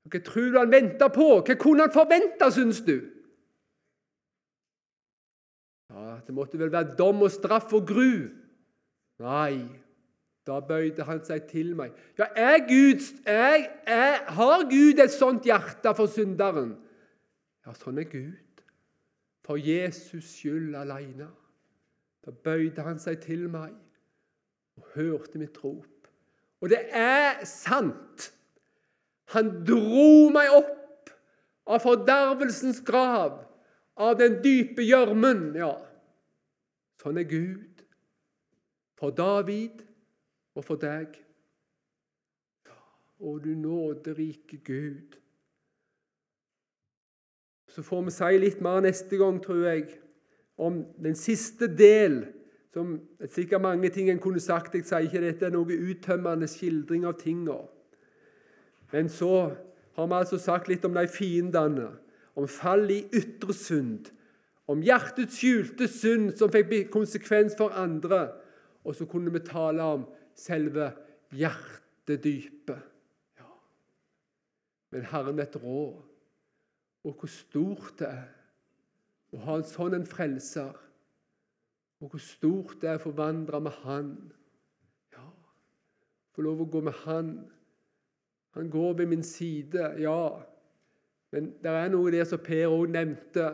Hva 0.05 0.19
tror 0.21 0.51
du 0.51 0.57
han 0.59 0.71
venta 0.71 1.07
på? 1.09 1.29
Hva 1.41 1.55
kunne 1.57 1.87
han 1.87 1.93
forvente, 1.93 2.49
syns 2.53 2.81
du? 2.85 2.97
Ja, 5.89 6.19
Det 6.27 6.33
måtte 6.35 6.59
vel 6.59 6.71
være 6.71 6.95
dom 6.97 7.21
og 7.21 7.31
straff 7.31 7.73
og 7.73 7.87
gru? 7.87 8.27
Nei, 9.23 9.63
da 10.45 10.59
bøyde 10.61 11.05
han 11.07 11.21
seg 11.25 11.47
til 11.49 11.73
meg. 11.77 11.93
Ja, 12.19 12.27
er 12.37 12.59
Gud, 12.67 13.01
er, 13.25 13.65
er, 13.89 14.17
Har 14.37 14.67
Gud 14.69 15.01
et 15.01 15.13
sånt 15.13 15.47
hjerte 15.47 15.93
for 15.97 16.11
synderen? 16.11 16.75
Ja, 17.65 17.73
sånn 17.73 17.97
er 18.01 18.09
Gud. 18.11 18.61
For 19.45 19.57
Jesus 19.61 20.27
skyld 20.37 20.75
alene. 20.77 21.31
Da 22.25 22.33
bøyde 22.33 22.85
han 22.85 23.01
seg 23.01 23.19
til 23.25 23.47
meg 23.49 23.73
og 24.77 24.87
hørte 24.95 25.41
mitt 25.41 25.57
rop. 25.63 26.09
Og 26.61 26.69
det 26.69 26.81
er 26.93 27.41
sant. 27.49 28.29
Han 29.33 29.51
dro 29.65 30.29
meg 30.33 30.53
opp 30.53 31.11
av 31.65 31.81
fordervelsens 31.81 32.81
grav, 32.85 33.39
av 33.97 34.17
den 34.19 34.39
dype 34.43 34.85
gjørmen. 34.85 35.47
Ja, 35.57 35.73
sånn 37.01 37.21
er 37.21 37.29
Gud. 37.29 37.71
for 38.95 39.11
David 39.11 39.84
og 40.55 40.63
for 40.65 40.79
deg. 40.79 41.19
Å, 43.19 43.37
du 43.39 43.51
nåderike 43.55 44.59
Gud. 44.63 45.19
Så 47.71 47.83
får 47.83 48.07
vi 48.07 48.15
si 48.15 48.39
litt 48.39 48.63
mer 48.63 48.81
neste 48.83 49.19
gang, 49.19 49.39
tror 49.43 49.65
jeg, 49.67 49.85
om 50.55 50.81
den 51.03 51.15
siste 51.19 51.67
del. 51.67 52.21
Som 52.75 52.97
sikkert 53.31 53.63
mange 53.63 53.89
ting 53.91 54.09
en 54.11 54.19
kunne 54.23 54.43
sagt. 54.43 54.75
Jeg 54.75 54.87
sier 54.87 55.07
ikke 55.07 55.23
dette 55.23 55.47
er 55.47 55.55
noe 55.55 55.79
uttømmende 55.89 56.47
skildring 56.51 57.07
av 57.07 57.17
tinga. 57.19 57.61
Men 58.91 59.09
så 59.11 59.51
har 59.95 60.07
vi 60.07 60.19
altså 60.19 60.39
sagt 60.39 60.67
litt 60.71 60.85
om 60.87 60.95
de 60.95 61.07
fiendene, 61.07 61.89
om 62.35 62.47
fall 62.51 62.89
i 62.91 63.01
ytre 63.15 63.55
synd, 63.55 64.09
om 64.67 64.81
hjertets 64.83 65.37
skjulte 65.39 65.87
synd 65.87 66.33
som 66.39 66.51
fikk 66.51 66.89
konsekvens 66.93 67.55
for 67.57 67.75
andre. 67.79 68.27
Og 68.83 68.95
så 68.97 69.07
kunne 69.09 69.31
vi 69.33 69.43
tale 69.45 69.83
om 69.83 70.05
selve 70.35 70.91
hjertedypet. 71.35 72.81
Ja. 73.39 73.51
Men 74.91 75.07
Herren 75.11 75.37
vet 75.39 75.57
råd, 75.63 76.01
og 77.05 77.19
hvor 77.19 77.29
stort 77.29 77.93
det 77.99 78.09
er 78.09 78.31
å 79.35 79.41
ha 79.43 79.57
en 79.59 79.67
sånn 79.67 79.97
en 79.97 80.07
frelser. 80.07 80.73
Og 82.03 82.13
hvor 82.13 82.21
stort 82.23 82.79
det 82.81 82.91
er 82.91 82.99
å 82.99 83.05
forvandre 83.07 83.61
med 83.63 83.77
Han. 83.83 84.09
Ja, 85.15 85.25
få 86.35 86.45
lov 86.45 86.63
å 86.63 86.69
gå 86.71 86.81
med 86.85 86.97
Han. 87.05 87.31
Han 88.55 88.69
går 88.71 88.99
ved 89.01 89.11
min 89.11 89.23
side, 89.23 89.95
ja. 89.99 90.19
Men 91.35 91.51
det 91.63 91.71
er 91.71 91.89
noe 91.91 92.11
der 92.13 92.27
som 92.27 92.43
Per 92.43 92.71
òg 92.71 92.93
nevnte. 92.93 93.49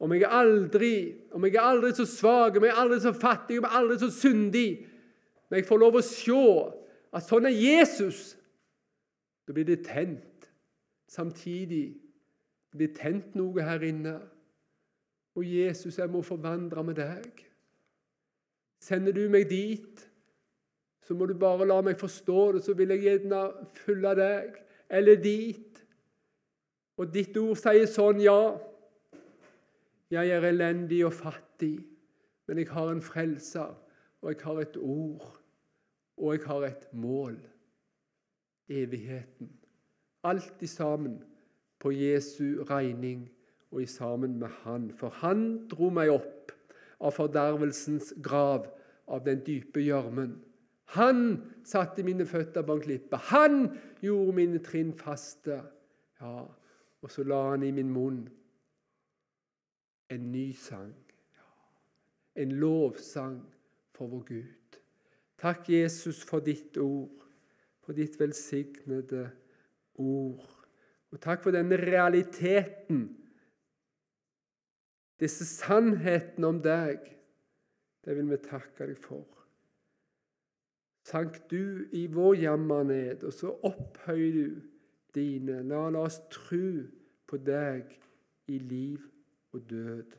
Om 0.00 0.14
jeg, 0.14 0.24
aldri, 0.32 0.92
om 1.36 1.44
jeg 1.44 1.58
er 1.58 1.66
aldri 1.66 1.90
så 1.98 2.06
svak, 2.08 2.56
om 2.56 2.64
jeg 2.64 2.72
er 2.72 2.78
aldri 2.80 3.00
så 3.02 3.12
fattig, 3.12 3.58
om 3.58 3.66
jeg 3.66 3.72
er 3.72 3.80
aldri 3.82 3.98
så 4.00 4.08
syndig 4.14 4.68
Når 5.50 5.58
jeg 5.58 5.66
får 5.66 5.80
lov 5.82 5.98
å 5.98 6.04
se 6.06 6.42
at 7.10 7.26
sånn 7.26 7.48
er 7.50 7.56
Jesus, 7.56 8.36
da 9.46 9.54
blir 9.56 9.66
det 9.66 9.82
tent. 9.88 10.46
Samtidig 11.10 11.86
det 12.70 12.78
blir 12.78 12.92
tent 12.94 13.34
noe 13.34 13.64
her 13.66 13.82
inne. 13.82 14.14
Og 15.34 15.46
Jesus, 15.46 15.98
jeg 15.98 16.10
må 16.10 16.22
forvandre 16.22 16.84
med 16.86 17.00
deg. 17.00 17.42
Sender 18.80 19.12
du 19.12 19.24
meg 19.30 19.48
dit, 19.50 20.06
så 21.02 21.16
må 21.18 21.26
du 21.26 21.34
bare 21.34 21.66
la 21.66 21.80
meg 21.82 21.98
forstå 21.98 22.44
det, 22.54 22.62
så 22.62 22.76
vil 22.78 22.94
jeg 22.94 23.02
gjerne 23.08 23.42
følge 23.82 24.14
deg. 24.20 24.60
Eller 24.90 25.18
dit. 25.18 25.82
Og 27.00 27.10
ditt 27.10 27.34
ord 27.40 27.58
sier 27.58 27.90
sånn, 27.90 28.22
ja. 28.22 28.54
Jeg 30.10 30.30
er 30.30 30.46
elendig 30.46 31.02
og 31.06 31.14
fattig, 31.14 31.76
men 32.46 32.62
jeg 32.62 32.70
har 32.70 32.90
en 32.90 33.02
frelser, 33.02 33.74
og 34.22 34.32
jeg 34.32 34.40
har 34.42 34.62
et 34.62 34.78
ord, 34.78 35.39
og 36.20 36.34
jeg 36.36 36.46
har 36.46 36.66
et 36.68 36.86
mål. 36.92 37.38
Evigheten. 38.68 39.50
Alt 40.24 40.62
i 40.62 40.66
sammen 40.66 41.22
på 41.80 41.90
Jesu 41.90 42.62
regning 42.68 43.30
og 43.70 43.82
i 43.82 43.86
sammen 43.86 44.38
med 44.38 44.48
Han. 44.62 44.90
For 44.90 45.08
Han 45.08 45.68
dro 45.68 45.88
meg 45.90 46.12
opp 46.12 46.52
av 47.00 47.16
fordervelsens 47.16 48.12
grav, 48.22 48.68
av 49.08 49.24
den 49.24 49.40
dype 49.46 49.80
gjørmen. 49.80 50.36
Han 50.94 51.42
satte 51.64 52.02
mine 52.02 52.26
føtter 52.26 52.62
på 52.62 52.76
en 52.76 52.82
klippe. 52.84 53.16
Han 53.16 53.62
gjorde 54.02 54.36
mine 54.36 54.60
trinn 54.62 54.92
faste. 54.98 55.62
Ja, 56.20 56.44
og 57.00 57.10
så 57.10 57.24
la 57.24 57.40
han 57.50 57.64
i 57.64 57.72
min 57.72 57.90
munn 57.90 58.24
en 60.10 60.32
ny 60.32 60.52
sang. 60.52 60.94
En 62.36 62.52
lovsang 62.52 63.40
for 63.94 64.06
vår 64.06 64.24
Gud. 64.28 64.59
Takk, 65.40 65.68
Jesus, 65.72 66.22
for 66.24 66.44
ditt 66.44 66.76
ord, 66.76 67.24
for 67.80 67.96
ditt 67.96 68.18
velsignede 68.20 69.30
ord. 69.94 70.44
Og 71.10 71.20
takk 71.20 71.42
for 71.46 71.54
denne 71.54 71.78
realiteten, 71.80 73.06
disse 75.20 75.46
sannhetene 75.48 76.52
om 76.52 76.60
deg. 76.64 77.00
Det 78.04 78.16
vil 78.16 78.30
vi 78.30 78.40
takke 78.44 78.88
deg 78.88 79.00
for. 79.00 79.26
Sank 81.04 81.40
du 81.50 81.88
i 81.96 82.06
vår 82.12 82.36
jammerned, 82.44 83.24
og 83.24 83.32
så 83.34 83.52
opphøy 83.66 84.26
du 84.36 84.44
dine. 85.16 85.62
La, 85.68 85.88
la 85.92 86.04
oss 86.06 86.20
tro 86.32 86.84
på 87.28 87.40
deg 87.44 87.96
i 88.52 88.60
liv 88.60 89.02
og 89.52 89.64
død. 89.70 90.16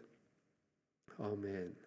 Amen. 1.22 1.81